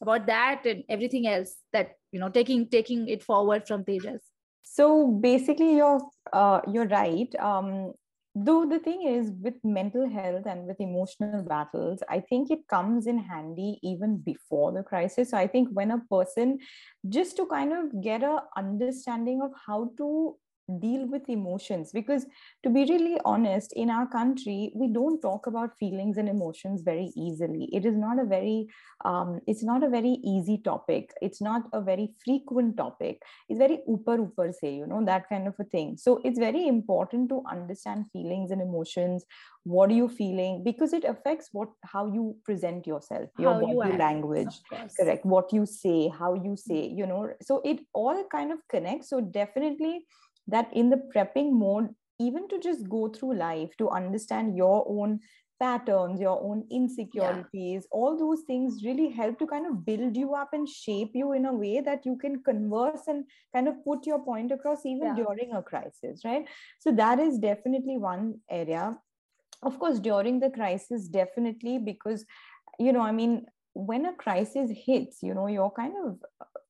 [0.00, 4.20] about that and everything else that you know taking taking it forward from tejas.
[4.62, 6.00] So basically you're
[6.32, 7.34] uh, you're right.
[7.38, 7.92] Um,
[8.36, 13.06] though the thing is with mental health and with emotional battles i think it comes
[13.06, 15.30] in handy even before the crisis.
[15.30, 16.58] So i think when a person
[17.08, 20.36] just to kind of get a understanding of how to
[20.80, 21.90] deal with emotions.
[21.92, 22.26] Because
[22.62, 27.12] to be really honest in our country we don't talk about feelings and emotions very
[27.16, 27.68] easily.
[27.72, 28.68] It is not a very
[29.04, 31.12] um, it's not a very easy topic.
[31.20, 33.22] It's not a very frequent topic.
[33.48, 35.96] It's very upper upper say you know that kind of a thing.
[35.96, 39.24] So it's very important to understand feelings and emotions.
[39.64, 40.62] What are you feeling?
[40.64, 44.60] Because it affects what how you present yourself your how body you language.
[44.98, 45.24] correct.
[45.24, 47.30] What you say how you say you know.
[47.42, 49.10] So it all kind of connects.
[49.10, 50.04] So definitely
[50.46, 51.88] that in the prepping mode
[52.18, 55.20] even to just go through life to understand your own
[55.58, 57.98] patterns your own insecurities yeah.
[57.98, 61.46] all those things really help to kind of build you up and shape you in
[61.46, 63.24] a way that you can converse and
[63.54, 65.14] kind of put your point across even yeah.
[65.14, 66.46] during a crisis right
[66.78, 68.96] so that is definitely one area
[69.62, 72.26] of course during the crisis definitely because
[72.78, 76.18] you know i mean when a crisis hits you know you're kind of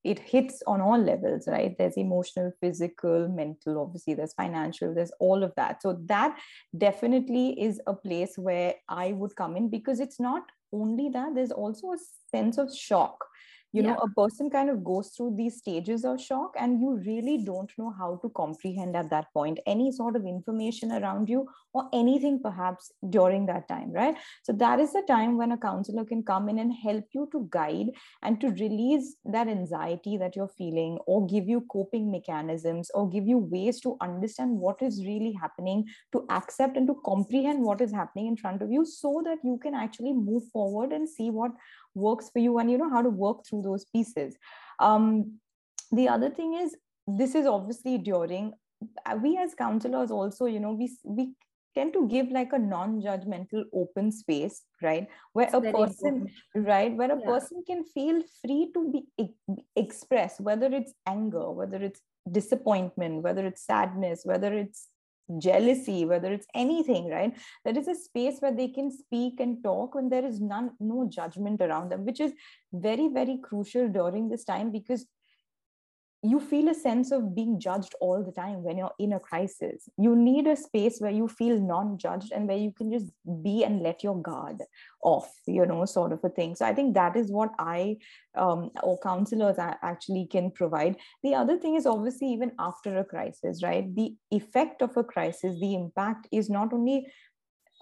[0.07, 1.75] it hits on all levels right?
[1.77, 5.83] There's emotional physical mental obviously there's financial there's all of that.
[5.83, 6.39] So that
[6.77, 10.43] definitely is a place where i would come in because it's not
[10.73, 11.99] only that there's also a
[12.35, 13.25] sense of shock
[13.73, 17.39] you know a person kind of goes through these stages of shock and you really
[17.45, 21.89] don't know how to comprehend at that point any sort of information around you or
[21.93, 24.17] anything perhaps during that time right?
[24.45, 27.47] So that is the time when a counselor can come in and help you to
[27.51, 27.91] guide
[28.23, 33.27] and to release that anxiety that you're feeling or give you coping mechanisms or give
[33.27, 37.93] you ways to understand what is really happening to accept and to comprehend what is
[37.93, 41.51] happening in front of you so that you can actually move forward and see what
[41.97, 44.37] works for you and you know how to work through those pieces
[44.79, 45.39] um,
[45.93, 46.77] the other thing is
[47.07, 48.53] this is obviously during
[49.07, 51.33] uh, we as counselors also you know we we
[51.75, 56.31] tend to give like a non-judgmental open space right where a person important.
[56.55, 57.27] right where a yeah.
[57.27, 62.01] person can feel free to be e- express whether it's anger whether it's
[62.33, 64.89] disappointment whether it's sadness whether it's
[65.39, 67.37] jealousy whether it's anything right?
[67.65, 71.09] There is a space where they can speak and talk when there is none no
[71.09, 72.33] judgment around them which is
[72.73, 75.07] very very crucial during this time because
[76.23, 79.89] you feel a sense of being judged all the time when you're in a crisis.
[79.99, 83.13] You need a space where you feel non judged and where you can just
[83.43, 84.63] be and let your guard
[85.03, 86.55] off, you know, sort of a thing.
[86.55, 87.99] So I think that is what I
[88.37, 90.97] um, or counselors actually can provide.
[91.23, 93.95] The other thing is obviously, even after a crisis, right?
[93.95, 97.07] The effect of a crisis, the impact is not only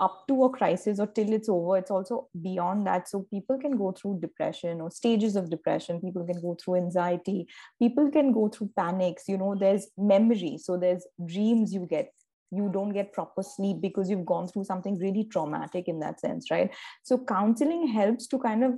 [0.01, 3.09] up to a crisis or till it's over it's also beyond that.
[3.09, 6.01] So people can go through depression or stages of depression.
[6.01, 7.47] People can go through anxiety.
[7.78, 9.24] People can go through panics.
[9.28, 10.59] You know there's memory.
[10.61, 12.12] So there's dreams you get.
[12.51, 16.53] You don't get proper sleep because you've gone through something really traumatic in that sense
[16.53, 16.70] right?
[17.03, 18.74] So counseling helps to kind of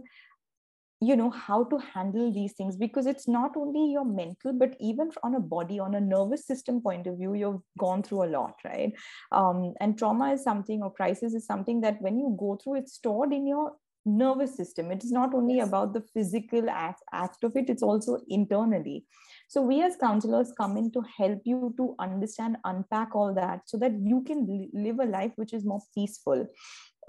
[1.01, 5.11] you know how to handle these things because it's not only your mental but even
[5.22, 8.55] on a body on a nervous system point of view you've gone through a lot
[8.64, 8.92] right?
[9.30, 12.94] Um, and trauma is something or crisis is something that when you go through it's
[12.94, 13.72] stored in your
[14.07, 14.90] nervous system.
[14.92, 15.68] It is not only yes.
[15.68, 19.05] about the physical act, act of it it's also internally.
[19.49, 23.76] So we as counselors come in to help you to understand unpack all that so
[23.78, 26.47] that you can live a life which is more peaceful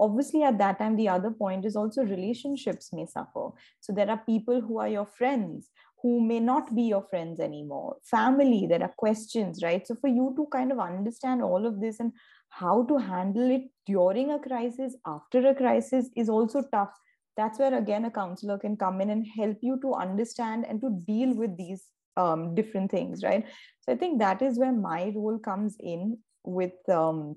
[0.00, 3.50] obviously at that time the other point is also relationships may suffer.
[3.80, 5.68] So there are people who are your friends
[6.00, 7.96] who may not be your friends anymore.
[8.04, 9.86] Family there are questions right?
[9.86, 12.12] So for you to kind of understand all of this and
[12.50, 16.92] how to handle it during a crisis after a crisis is also tough.
[17.36, 20.90] That's where again a counselor can come in and help you to understand and to
[21.06, 21.84] deal with these
[22.16, 23.44] um, different things right?
[23.82, 27.36] So i think that is where my role comes in with um,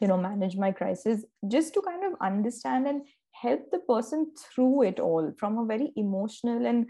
[0.00, 4.82] you know manage my crisis just to kind of understand and help the person through
[4.82, 6.86] it all from a very emotional and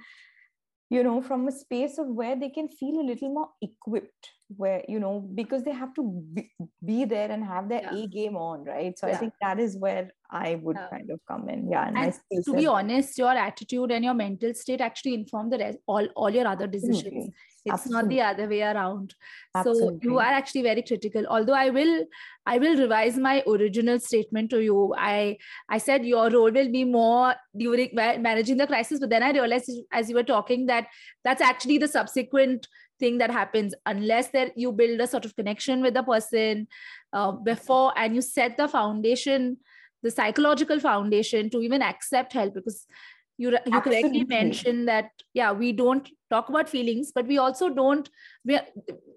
[0.90, 4.82] you know from a space of where they can feel a little more equipped where
[4.88, 6.50] you know because they have to be,
[6.84, 7.96] be there and have their yeah.
[7.96, 9.14] a game on right so yeah.
[9.14, 10.88] i think that is where i would yeah.
[10.88, 14.54] kind of come in yeah and, and to be honest your attitude and your mental
[14.54, 17.32] state actually inform the rest all all your other decisions Absolutely.
[17.64, 18.02] it's Absolutely.
[18.02, 19.14] not the other way around
[19.54, 19.88] Absolutely.
[19.88, 22.04] so you are actually very critical although i will
[22.46, 25.36] i will revise my original statement to you i
[25.68, 29.70] i said your role will be more during managing the crisis but then i realized
[29.92, 30.86] as you were talking that
[31.24, 32.68] that's actually the subsequent
[32.98, 36.66] thing that happens unless that you build a sort of connection with the person
[37.12, 39.56] uh, before and you set the foundation
[40.02, 42.86] the psychological foundation to even accept help because
[43.38, 48.08] you you correctly mentioned that yeah we don't talk about feelings but we also don't
[48.44, 48.66] we are,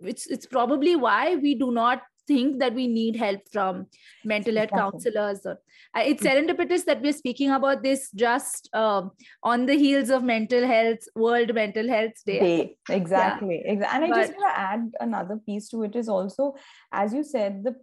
[0.04, 3.86] it's it's probably why we do not think that we need help from
[4.24, 4.92] mental health exactly.
[4.92, 5.46] counselors.
[5.46, 5.58] Or,
[5.98, 6.30] uh, it's hmm.
[6.30, 9.04] serendipitous that we're speaking about this just uh,
[9.44, 12.40] on the heels of Mental Health World Mental Health Day.
[12.40, 12.78] Day.
[12.90, 13.62] Exactly.
[13.66, 13.96] Yeah.
[13.96, 16.56] And I but, just want to add another piece to it is also,
[16.92, 17.76] as you said, the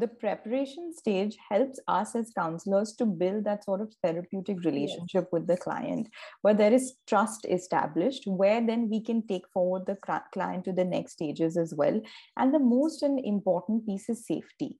[0.00, 5.32] the preparation stage helps us as counselors to build that sort of therapeutic relationship yes.
[5.32, 6.08] with the client.
[6.42, 9.96] Where there is trust established where then we can take forward the
[10.32, 12.00] client to the next stages as well.
[12.36, 14.76] And the most important piece is safety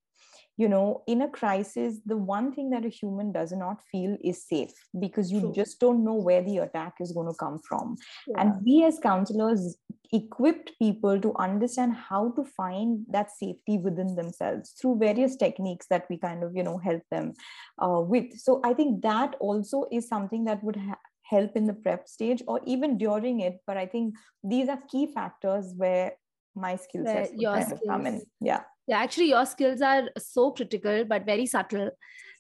[0.59, 4.45] you know in a crisis the one thing that a human does not feel is
[4.47, 5.53] safe because you True.
[5.55, 7.97] just don't know where the attack is going to come from.
[8.27, 8.41] Yeah.
[8.43, 9.79] and we as counselors
[10.13, 16.07] equipped people to understand how to find that safety within themselves through various techniques that
[16.11, 17.35] we kind of you know help them
[17.83, 18.39] uh, with.
[18.39, 22.43] So i think that also is something that would ha- help in the prep stage
[22.49, 23.61] or even during it.
[23.67, 26.13] But i think these are key factors where
[26.57, 28.21] my skill sets kind of come in.
[28.41, 31.91] yeah yeah actually your skills are so critical but very subtle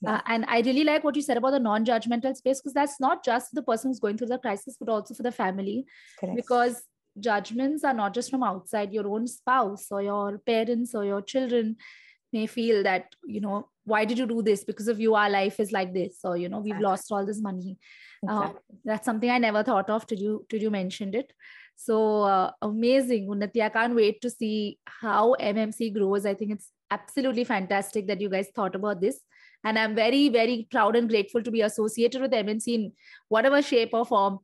[0.03, 0.15] yeah.
[0.15, 3.25] uh, and i really like what you said about the non-judgmental space because that's not
[3.25, 5.85] just the person who's going through the crisis but also for the family
[6.19, 6.37] Correct.
[6.37, 6.83] because
[7.21, 11.77] judgments are not just from outside your own spouse or your parents or your children
[12.33, 15.59] may feel that you know why did you do this because of you our life
[15.59, 16.85] is like this or you know we've exactly.
[16.85, 17.79] lost all this money
[18.29, 18.77] uh, exactly.
[18.85, 21.33] that's something i never thought of till you till you mentioned it
[21.81, 23.63] so uh, amazing, Unnati.
[23.63, 26.27] I can't wait to see how MMC grows.
[26.27, 29.21] I think it's absolutely fantastic that you guys thought about this.
[29.63, 32.93] And I'm very, very proud and grateful to be associated with MMC in
[33.29, 34.41] whatever shape or form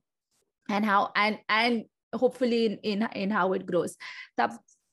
[0.71, 3.97] and how and and hopefully in in, in how it grows.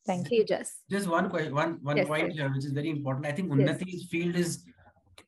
[0.07, 0.43] Thank you.
[0.43, 3.27] Just just one question, one one yes, point here, which is very important.
[3.27, 4.09] I think Unnati's yes.
[4.09, 4.65] field is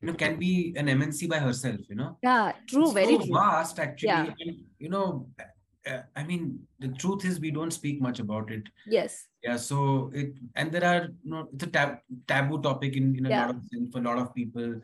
[0.02, 1.78] you know can be an MNC by herself.
[1.88, 2.18] You know.
[2.24, 2.86] Yeah, true.
[2.86, 3.34] It's very so true.
[3.34, 4.08] vast actually.
[4.08, 4.34] Yeah.
[4.40, 5.28] And, you know,
[5.90, 8.62] uh, I mean, the truth is we don't speak much about it.
[8.86, 9.26] Yes.
[9.42, 9.56] Yeah.
[9.56, 13.30] So it and there are you know it's a tab, taboo topic in in a
[13.30, 13.46] yeah.
[13.46, 14.80] lot of sense for a lot of people.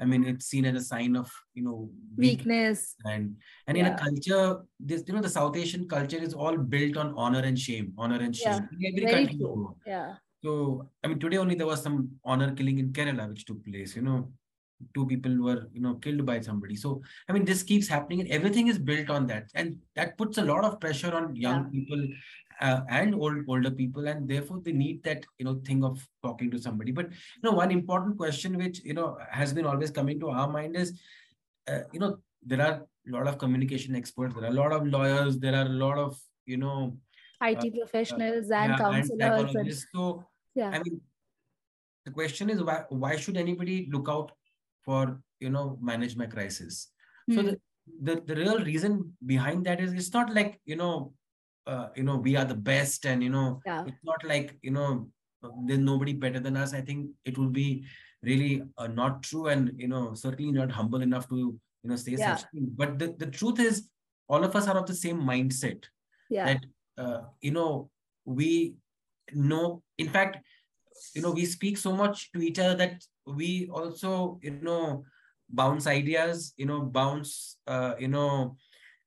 [0.00, 3.36] I mean, it's seen as a sign of you know weakness, and
[3.66, 3.86] and yeah.
[3.86, 7.40] in a culture, this you know the South Asian culture is all built on honor
[7.40, 8.68] and shame, honor and shame.
[8.78, 8.88] Yeah.
[8.90, 9.38] Every Very country.
[9.38, 9.76] True.
[9.86, 10.14] Yeah.
[10.42, 13.94] So I mean, today only there was some honor killing in Kerala which took place.
[13.94, 14.32] You know,
[14.94, 16.76] two people were you know killed by somebody.
[16.76, 19.50] So i mean this keeps happening and everything is built on that.
[19.54, 21.70] And that puts a lot of pressure on young yeah.
[21.70, 22.08] people
[22.60, 24.08] uh, and old older people.
[24.08, 26.92] And therefore they need that you know thing of talking to somebody.
[26.92, 30.48] But you know one important question which you know has been always coming to our
[30.48, 30.98] mind is
[31.68, 34.34] uh, you know there are a lot of communication experts.
[34.34, 35.38] There are a lot of lawyers.
[35.38, 36.96] There are a lot of you know
[37.42, 40.24] it uh, professionals and yeah, counselors and, so
[40.54, 40.70] yeah.
[40.70, 41.00] I mean
[42.04, 44.32] the question is why why should anybody look out
[44.84, 46.90] for you know manage my crisis
[47.30, 47.34] mm.
[47.34, 47.48] so hmm.
[47.48, 47.56] the,
[48.02, 51.12] the the real reason behind that is it's not like you know
[51.66, 53.84] uh, you know we are the best and you know yeah.
[53.86, 55.08] it's not like you know
[55.66, 57.84] there's nobody better than us i think it would be
[58.22, 62.12] really uh, not true and you know certainly not humble enough to you know say
[62.12, 62.36] yeah.
[62.36, 63.88] such thing but the, the truth is
[64.28, 65.84] all of us are of the same mindset
[66.30, 66.64] yeah that
[66.98, 67.90] uh, you know
[68.24, 68.74] we
[69.32, 70.38] know in fact
[71.14, 75.04] you know we speak so much to each other that we also you know
[75.50, 78.56] bounce ideas you know bounce uh, you know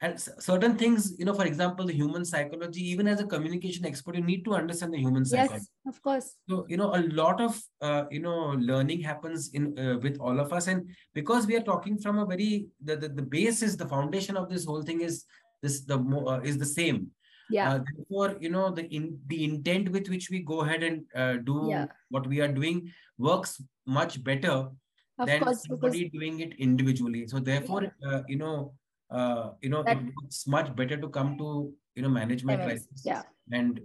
[0.02, 4.16] and certain things you know for example the human psychology even as a communication expert
[4.16, 5.54] you need to understand the human psychology.
[5.56, 6.36] yes of course.
[6.50, 10.40] So you know a lot of uh, you know learning happens in uh, with all
[10.40, 10.68] of us.
[10.68, 14.36] And because we are talking from a very the, the the base is the foundation
[14.36, 15.26] of this whole thing is
[15.62, 17.12] this the uh, is the same
[17.50, 21.06] yeah uh, therefore you know the in the intent with which we go ahead and
[21.16, 21.86] uh, do Yeah.
[22.10, 24.56] what we are doing works much better
[25.20, 28.74] of than course because somebody doing it individually so therefore uh, you know
[29.12, 33.24] uh, you know That- it's much better to come to you know management crisis yeah.
[33.52, 33.80] and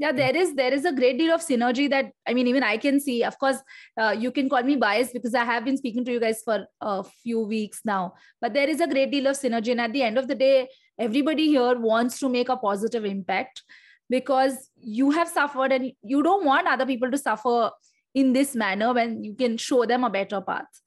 [0.00, 2.76] yeah there is there is a great deal of synergy that i mean even i
[2.84, 3.58] can see of course
[4.02, 6.58] uh, you can call me biased because i have been speaking to you guys for
[6.92, 10.02] a few weeks now but there is a great deal of synergy and at the
[10.02, 10.68] end of the day
[11.08, 13.62] everybody here wants to make a positive impact
[14.08, 14.56] because
[14.98, 17.70] you have suffered and you don't want other people to suffer
[18.14, 20.82] in this manner when you can show them a better path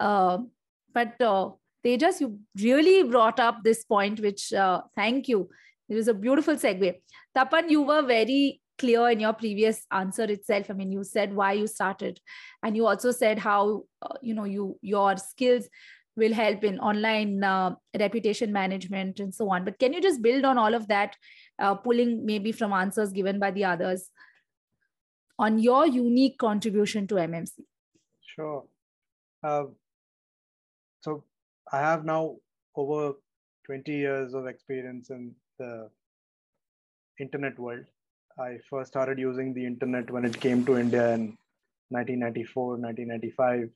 [0.00, 0.38] uh,
[0.92, 1.50] but uh,
[1.84, 5.50] Tejas, you really brought up this point, which uh, thank you.
[5.88, 6.94] It was a beautiful segue.
[7.36, 10.70] Tapan, you were very clear in your previous answer itself.
[10.70, 12.20] I mean, you said why you started,
[12.62, 15.68] and you also said how uh, you know you your skills
[16.16, 19.64] will help in online uh, reputation management and so on.
[19.64, 21.16] But can you just build on all of that,
[21.58, 24.10] uh, pulling maybe from answers given by the others
[25.38, 27.64] on your unique contribution to MMC?
[28.36, 28.64] Sure.
[29.42, 29.64] Uh,
[31.00, 31.24] so
[31.72, 32.36] I have now
[32.76, 33.14] over
[33.66, 35.90] 20 years of experience in the
[37.20, 37.84] internet world.
[38.38, 41.36] I first started using the internet when it came to India in
[41.90, 43.70] 1994, 1995.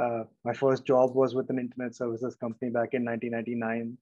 [0.00, 3.98] Uh, my first job was with an internet services company back in 1999.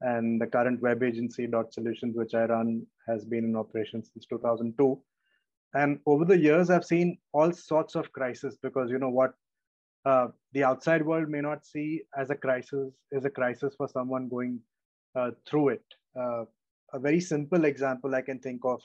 [0.00, 4.26] And the current web agency Dot Solutions, which I run, has been in operation since
[4.26, 5.00] 2002.
[5.74, 9.34] And over the years, I've seen all sorts of crises because you know what
[10.04, 14.28] uh, the outside world may not see as a crisis is a crisis for someone
[14.28, 14.60] going
[15.14, 15.84] uh, through it.
[16.92, 18.82] A very simple example I can think of,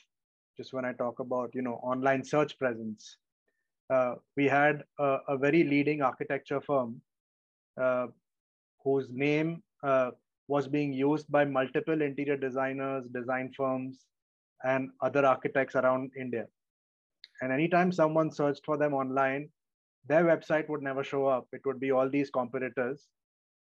[0.55, 3.18] just when I talk about you know online search presence.
[3.89, 7.01] Uh, we had a, a, very leading architecture firm
[7.82, 8.08] uh,
[8.84, 10.12] whose name uh,
[10.49, 14.05] was being used by multiple interior designers, design firms,
[14.64, 16.45] and other architects around India.
[17.41, 19.49] And anytime someone searched for them online,
[20.08, 21.47] their website would never show up.
[21.53, 23.08] It would be all these competitors.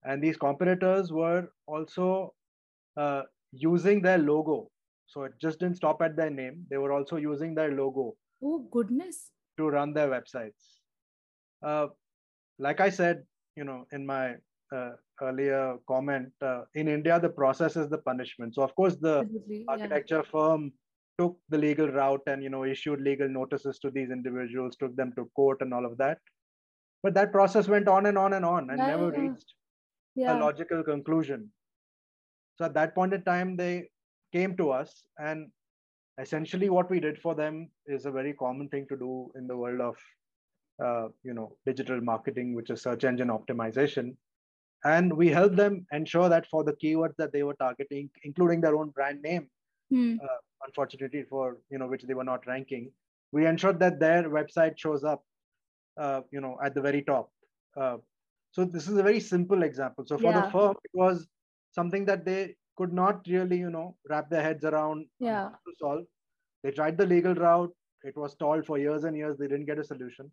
[0.04, 2.34] And these competitors were also
[2.98, 3.24] uh,
[3.54, 4.70] using their logo.
[5.08, 6.66] So it just didn't stop at their name.
[6.70, 8.16] They were also using their logo.
[8.44, 9.32] Oh, goodness.
[9.58, 10.80] To run their websites.
[11.64, 11.88] Uh,
[12.60, 13.24] like I said,
[13.56, 14.36] you know, in my
[14.76, 14.92] uh,
[15.22, 18.56] earlier comment, uh, in India, the process is the punishment.
[18.56, 19.64] So, of course, the yeah.
[19.68, 20.74] architecture firm
[21.20, 25.14] took the legal route and you know issued legal notices to these individuals took them
[25.16, 26.18] to court and all of that
[27.04, 29.20] but that process went on and on and on and yeah, never yeah.
[29.20, 29.54] reached
[30.16, 30.38] yeah.
[30.38, 31.50] a logical conclusion
[32.56, 33.90] so at that point in time they
[34.32, 35.50] came to us and
[36.20, 39.58] essentially what we did for them is a very common thing to do in the
[39.58, 39.96] world of
[40.84, 44.16] uh, you know digital marketing which is search engine optimization
[44.86, 48.76] and we helped them ensure that for the keywords that they were targeting including their
[48.76, 49.48] own brand name
[49.90, 50.16] hmm.
[50.24, 52.92] uh, unfortunately for you know which they were not ranking
[53.32, 55.24] we ensured that their website shows up
[55.98, 57.32] uh, you know at the very top
[57.78, 57.98] uh,
[58.52, 60.42] so this is a very simple example so for Yeah.
[60.42, 61.28] the firm it was
[61.74, 65.52] something that they could not really you know wrap their heads around Yeah.
[65.68, 66.06] to solve.
[66.64, 67.76] They tried the legal route.
[68.04, 69.38] It was stalled for years and years.
[69.38, 70.32] They didn't get a solution.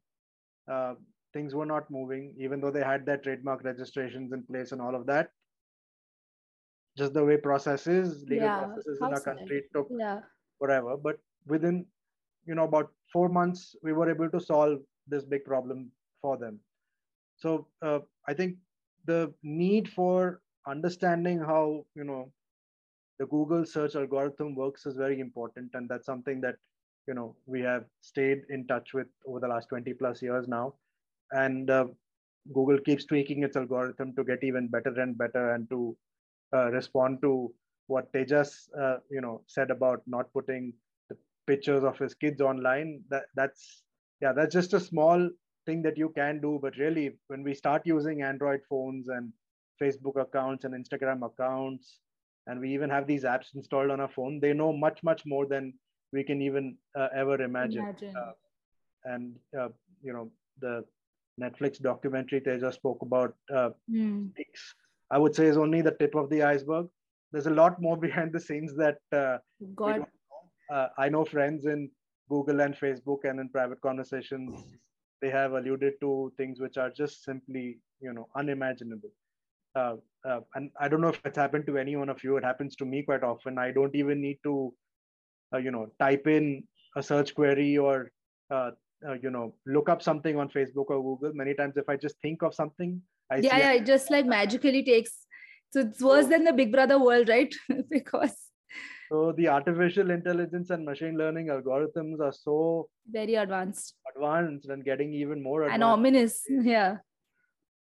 [0.68, 0.94] Uh,
[1.34, 4.94] things were not moving even though they had their trademark registrations in place and all
[4.96, 5.32] of that.
[6.96, 10.22] Just the way processes legal Yeah, processes in our country took Yeah.
[10.58, 11.86] whatever but within
[12.46, 16.60] you know about four months we were able to solve this big problem for them.
[17.36, 18.58] So uh, i think
[19.06, 22.30] the need for understanding how you know
[23.18, 26.56] the google search algorithm works is very important and that's something that
[27.06, 30.74] you know we have stayed in touch with over the last 20 plus years now.
[31.32, 31.86] And uh,
[32.54, 35.96] google keeps tweaking its algorithm to get even better and better and to
[36.54, 37.52] uh, respond to
[37.86, 40.72] what tejas uh, you know said about not putting
[41.08, 43.02] the pictures of his kids online.
[43.10, 43.82] That that's
[44.20, 45.28] yeah that's just a small
[45.66, 49.30] thing that you can do but really when we start using android phones and
[49.82, 51.98] facebook accounts and instagram accounts
[52.46, 55.46] and we even have these apps installed on our phone they know much much more
[55.46, 55.72] than
[56.12, 58.14] we can even uh, ever imagine, Imagine.
[58.16, 58.32] Uh,
[59.04, 59.68] and uh,
[60.02, 60.84] you know the
[61.40, 64.26] netflix documentary teja spoke about uh, Hmm.
[65.10, 66.88] i would say is only the tip of the iceberg
[67.32, 69.38] there's a lot more behind the scenes that uh,
[69.76, 70.04] God.
[70.70, 71.90] Uh, I know friends in
[72.28, 74.60] Google and Facebook and in private conversations,
[75.20, 79.10] they have alluded to things which are just simply, you know, unimaginable.
[79.74, 79.96] Uh,
[80.28, 82.36] uh, and I don't know if it's happened to any one of you.
[82.36, 83.58] It happens to me quite often.
[83.58, 84.74] I don't even need to,
[85.54, 86.64] uh, you know, type in
[86.96, 88.10] a search query or,
[88.50, 88.72] uh,
[89.08, 91.32] uh, you know, look up something on Facebook or Google.
[91.34, 93.00] Many times, if I just think of something,
[93.30, 95.26] I yeah, yeah, it just like magically takes.
[95.72, 97.54] So it's worse than the Big Brother world, right?
[97.90, 98.36] because
[99.10, 105.12] so the artificial intelligence and machine learning algorithms are so very advanced, advanced, and getting
[105.12, 105.74] even more advanced.
[105.74, 106.98] And ominous, yeah.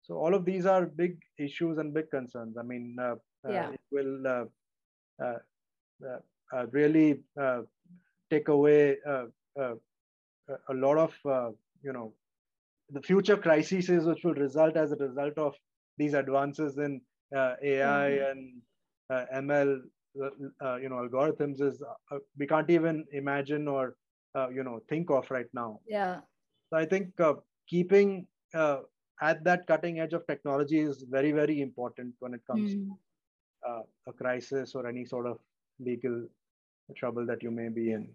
[0.10, 2.58] So all of these are big issues and big concerns.
[2.58, 3.16] I mean, uh,
[3.48, 3.70] uh yeah.
[3.70, 4.46] it will uh,
[5.24, 7.20] uh, really
[8.32, 11.14] take away a lot of
[11.84, 12.12] you know
[12.92, 15.54] the future crises which will result as a result of
[16.00, 17.00] these advances in
[17.36, 18.32] uh, AI mm.
[18.32, 18.62] and
[19.12, 19.80] uh, ML,
[20.64, 21.84] uh, you know, algorithms is
[22.40, 23.96] we can't even imagine or
[24.52, 25.80] you know think of right now.
[25.88, 26.22] Yeah.
[26.72, 27.14] So I think
[27.68, 28.26] keeping
[29.22, 32.88] at that cutting edge of technology is very very important when it comes mm.
[32.88, 35.38] to uh, a crisis or any sort of
[35.80, 36.26] legal
[36.96, 38.10] trouble that you may be in.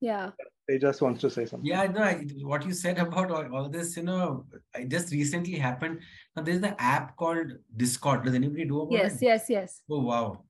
[0.00, 0.30] Yeah.
[0.70, 1.66] Tejas wants to say something.
[1.66, 5.58] Yeah no I, what you said about all, all, this you know i just recently
[5.58, 6.00] happened.
[6.36, 8.24] Now there's the app called discord.
[8.24, 9.22] Does anybody do about yes it?
[9.22, 9.80] yes yes.
[9.90, 10.44] Oh wow.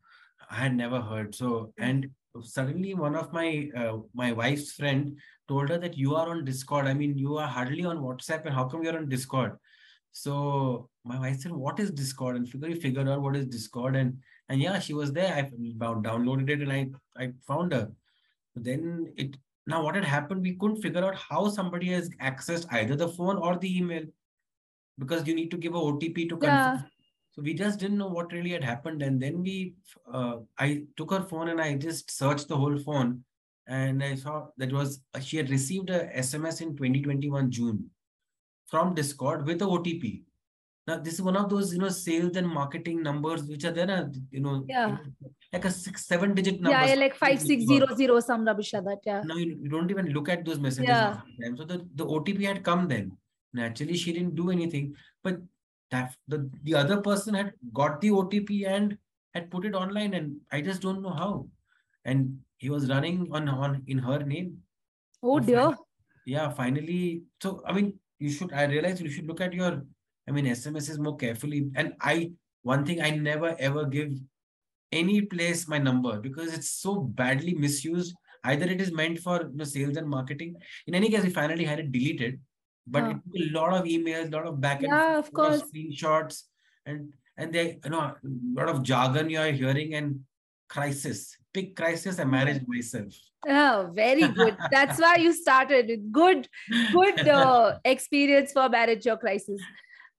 [0.51, 1.35] I had never heard.
[1.35, 2.11] So and
[2.43, 5.17] suddenly one of my uh, my wife's friend
[5.49, 6.87] told her that you are on discord.
[6.87, 9.57] I mean you are hardly on whatsapp and how come you're on discord
[10.13, 14.19] so my wife said, "What is Discord?" And figure figured out what is Discord, and
[14.49, 15.33] and yeah, she was there.
[15.35, 17.91] I downloaded it and I I found her.
[18.55, 19.37] But then it
[19.67, 20.43] now what had happened?
[20.43, 24.05] We couldn't figure out how somebody has accessed either the phone or the email
[24.99, 26.77] because you need to give a OTP to confirm.
[26.77, 26.83] Yeah.
[27.33, 29.75] So we just didn't know what really had happened, and then we
[30.13, 33.23] uh, I took her phone and I just searched the whole phone,
[33.69, 37.89] and I saw that was she had received a SMS in 2021 June
[38.71, 40.23] from Discord with the OTP.
[40.87, 44.11] Now, this is one of those, you know, sales and marketing numbers which are there,
[44.31, 44.97] you know, yeah.
[45.53, 46.77] like a six, seven digit number.
[46.79, 48.99] Yeah, yeah, like five, six, zero, zero, some rubbish like that.
[49.05, 49.23] Yeah.
[49.25, 50.89] Now you, you don't even look at those messages.
[50.89, 51.21] Yeah.
[51.57, 53.13] So the, the OTP had come then.
[53.53, 55.39] Naturally, she didn't do anything, but
[55.91, 58.97] that the, the other person had got the OTP and
[59.35, 61.47] had put it online, and I just don't know how.
[62.05, 64.59] And he was running on on in her name.
[65.23, 65.63] Oh dear.
[65.63, 65.77] Finally,
[66.27, 67.23] yeah, finally.
[67.43, 69.83] So I mean, you should i realize you should look at your
[70.29, 71.71] i mean smss more carefully.
[71.75, 72.31] And i
[72.63, 74.13] one thing i never ever give
[74.93, 78.15] any place my number because it's so badly misused.
[78.43, 80.57] Either it is meant for you know, sales and marketing.
[80.87, 82.41] In any case we finally had it deleted
[82.87, 85.63] but it took a lot of emails a lot of back and yeah, of course.
[85.63, 86.43] screenshots
[86.87, 88.17] and and they you know a
[88.59, 90.21] lot of jargon you are hearing and
[90.75, 93.15] crisis big crisis i managed myself
[93.49, 94.57] Oh, very good.
[94.71, 96.49] That's why you started with good,
[96.93, 99.61] good uh, experience for marriage or crisis.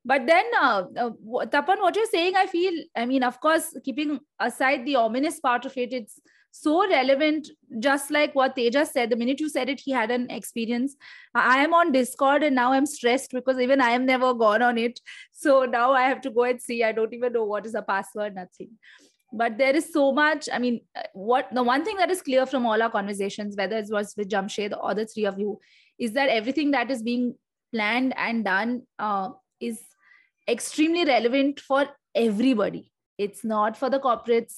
[0.03, 1.09] But then, uh, uh,
[1.45, 5.65] Tapan, what you're saying, I feel, I mean, of course, keeping aside the ominous part
[5.65, 7.47] of it, it's so relevant.
[7.77, 10.95] Just like what Teja said, the minute you said it, he had an experience.
[11.35, 14.79] I am on Discord and now I'm stressed because even I am never gone on
[14.79, 14.99] it.
[15.31, 16.83] So now I have to go and see.
[16.83, 18.71] I don't even know what is the password, nothing
[19.31, 22.45] but there is so much i mean uh, what the one thing that is clear
[22.45, 25.59] from all our conversations whether it was with jamshed or the three of you
[25.97, 27.35] is that everything that is being
[27.73, 29.29] planned and done uh,
[29.59, 29.79] is
[30.47, 32.91] extremely relevant for everybody.
[33.17, 34.55] It's not for the corporates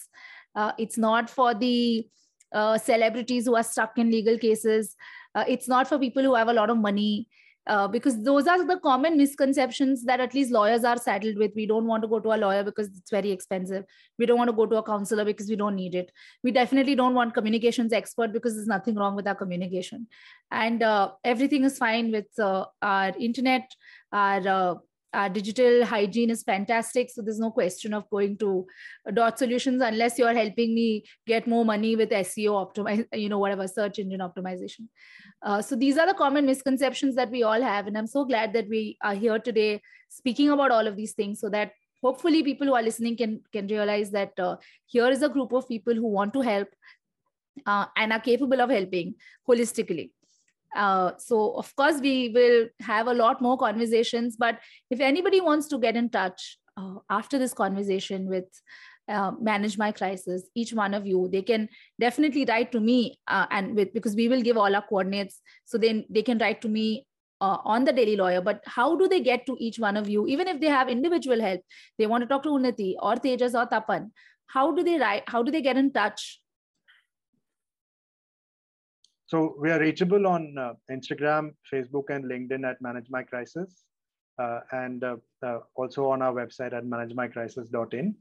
[0.55, 2.07] uh, it's not for the
[2.53, 4.95] uh, celebrities who are stuck in legal cases
[5.35, 7.27] uh, it's not for people who have a lot of money
[7.67, 11.51] uh, because those are the common misconceptions that at least lawyers are saddled with.
[11.55, 13.85] We don't want to go to a lawyer because it's very expensive.
[14.19, 16.11] We don't want to go to a counselor because we don't need it.
[16.43, 20.07] We definitely don't want communications expert because there's nothing wrong with our communication,
[20.51, 23.71] and uh, everything is fine with uh, our internet,
[24.11, 24.81] our
[25.13, 28.65] uh, digital hygiene is fantastic so there's no question of going to
[29.13, 33.67] dot solutions unless you're helping me get more money with seo optimize you know whatever
[33.67, 34.87] search engine optimization.
[35.41, 38.53] Uh, so these are the common misconceptions that we all have and i'm so glad
[38.53, 42.67] that we are here today speaking about all of these things so that hopefully people
[42.67, 44.55] who are listening can can realize that uh,
[44.85, 46.67] here is a group of people who want to help
[47.65, 49.15] uh, and are capable of helping
[49.47, 50.09] holistically
[50.75, 54.59] uh, so of course we will have a lot more conversations but
[54.89, 58.45] if anybody wants to get in touch uh, after this conversation with
[59.09, 61.67] uh, manage my crisis each one of you they can
[61.99, 65.77] definitely write to me uh, and with because we will give all our coordinates so
[65.77, 67.05] then they can write to me
[67.41, 68.39] uh, on the daily lawyer.
[68.39, 70.25] But how do they get to each one of you?
[70.27, 71.59] Even if they have individual help
[71.97, 74.11] they want to talk to Unnati or tejas or tapan
[74.53, 76.39] how do they write how do they get in touch
[79.33, 83.69] so we are reachable on uh, instagram facebook and linkedin at manage my crisis
[84.43, 85.15] uh, and uh,
[85.47, 88.13] uh also on our website at managemycrisis.in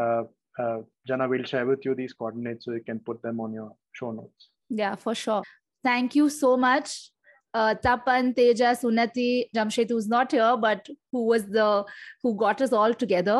[0.00, 0.22] uh,
[0.62, 3.70] uh, jana will share with you these coordinates so you can put them on your
[3.92, 4.50] show notes.
[4.68, 5.42] Yeah for sure.
[5.82, 7.10] Thank you so much.
[7.52, 11.84] Uh, Tapan, Tejas, Unnati, Jamshed, who's not here, but who was the
[12.22, 13.38] who got us all together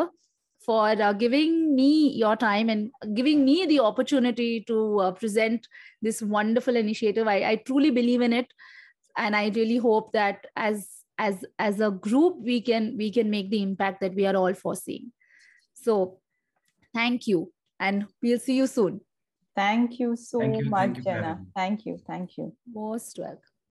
[0.65, 5.67] for uh, giving me your time and giving me the opportunity to uh, present
[6.01, 7.27] this wonderful initiative.
[7.27, 8.47] I, I truly believe in it,
[9.17, 10.87] and I really hope that as
[11.17, 14.53] as as a group we can we can make the impact that we are all
[14.53, 15.11] foreseeing.
[15.73, 16.19] So,
[16.93, 19.01] thank you, and we'll see you soon.
[19.55, 21.45] Thank you so thank you, much, thank you, Jenna.
[21.55, 21.97] Thank you.
[22.07, 22.55] Thank you.
[22.73, 23.50] Most welcome.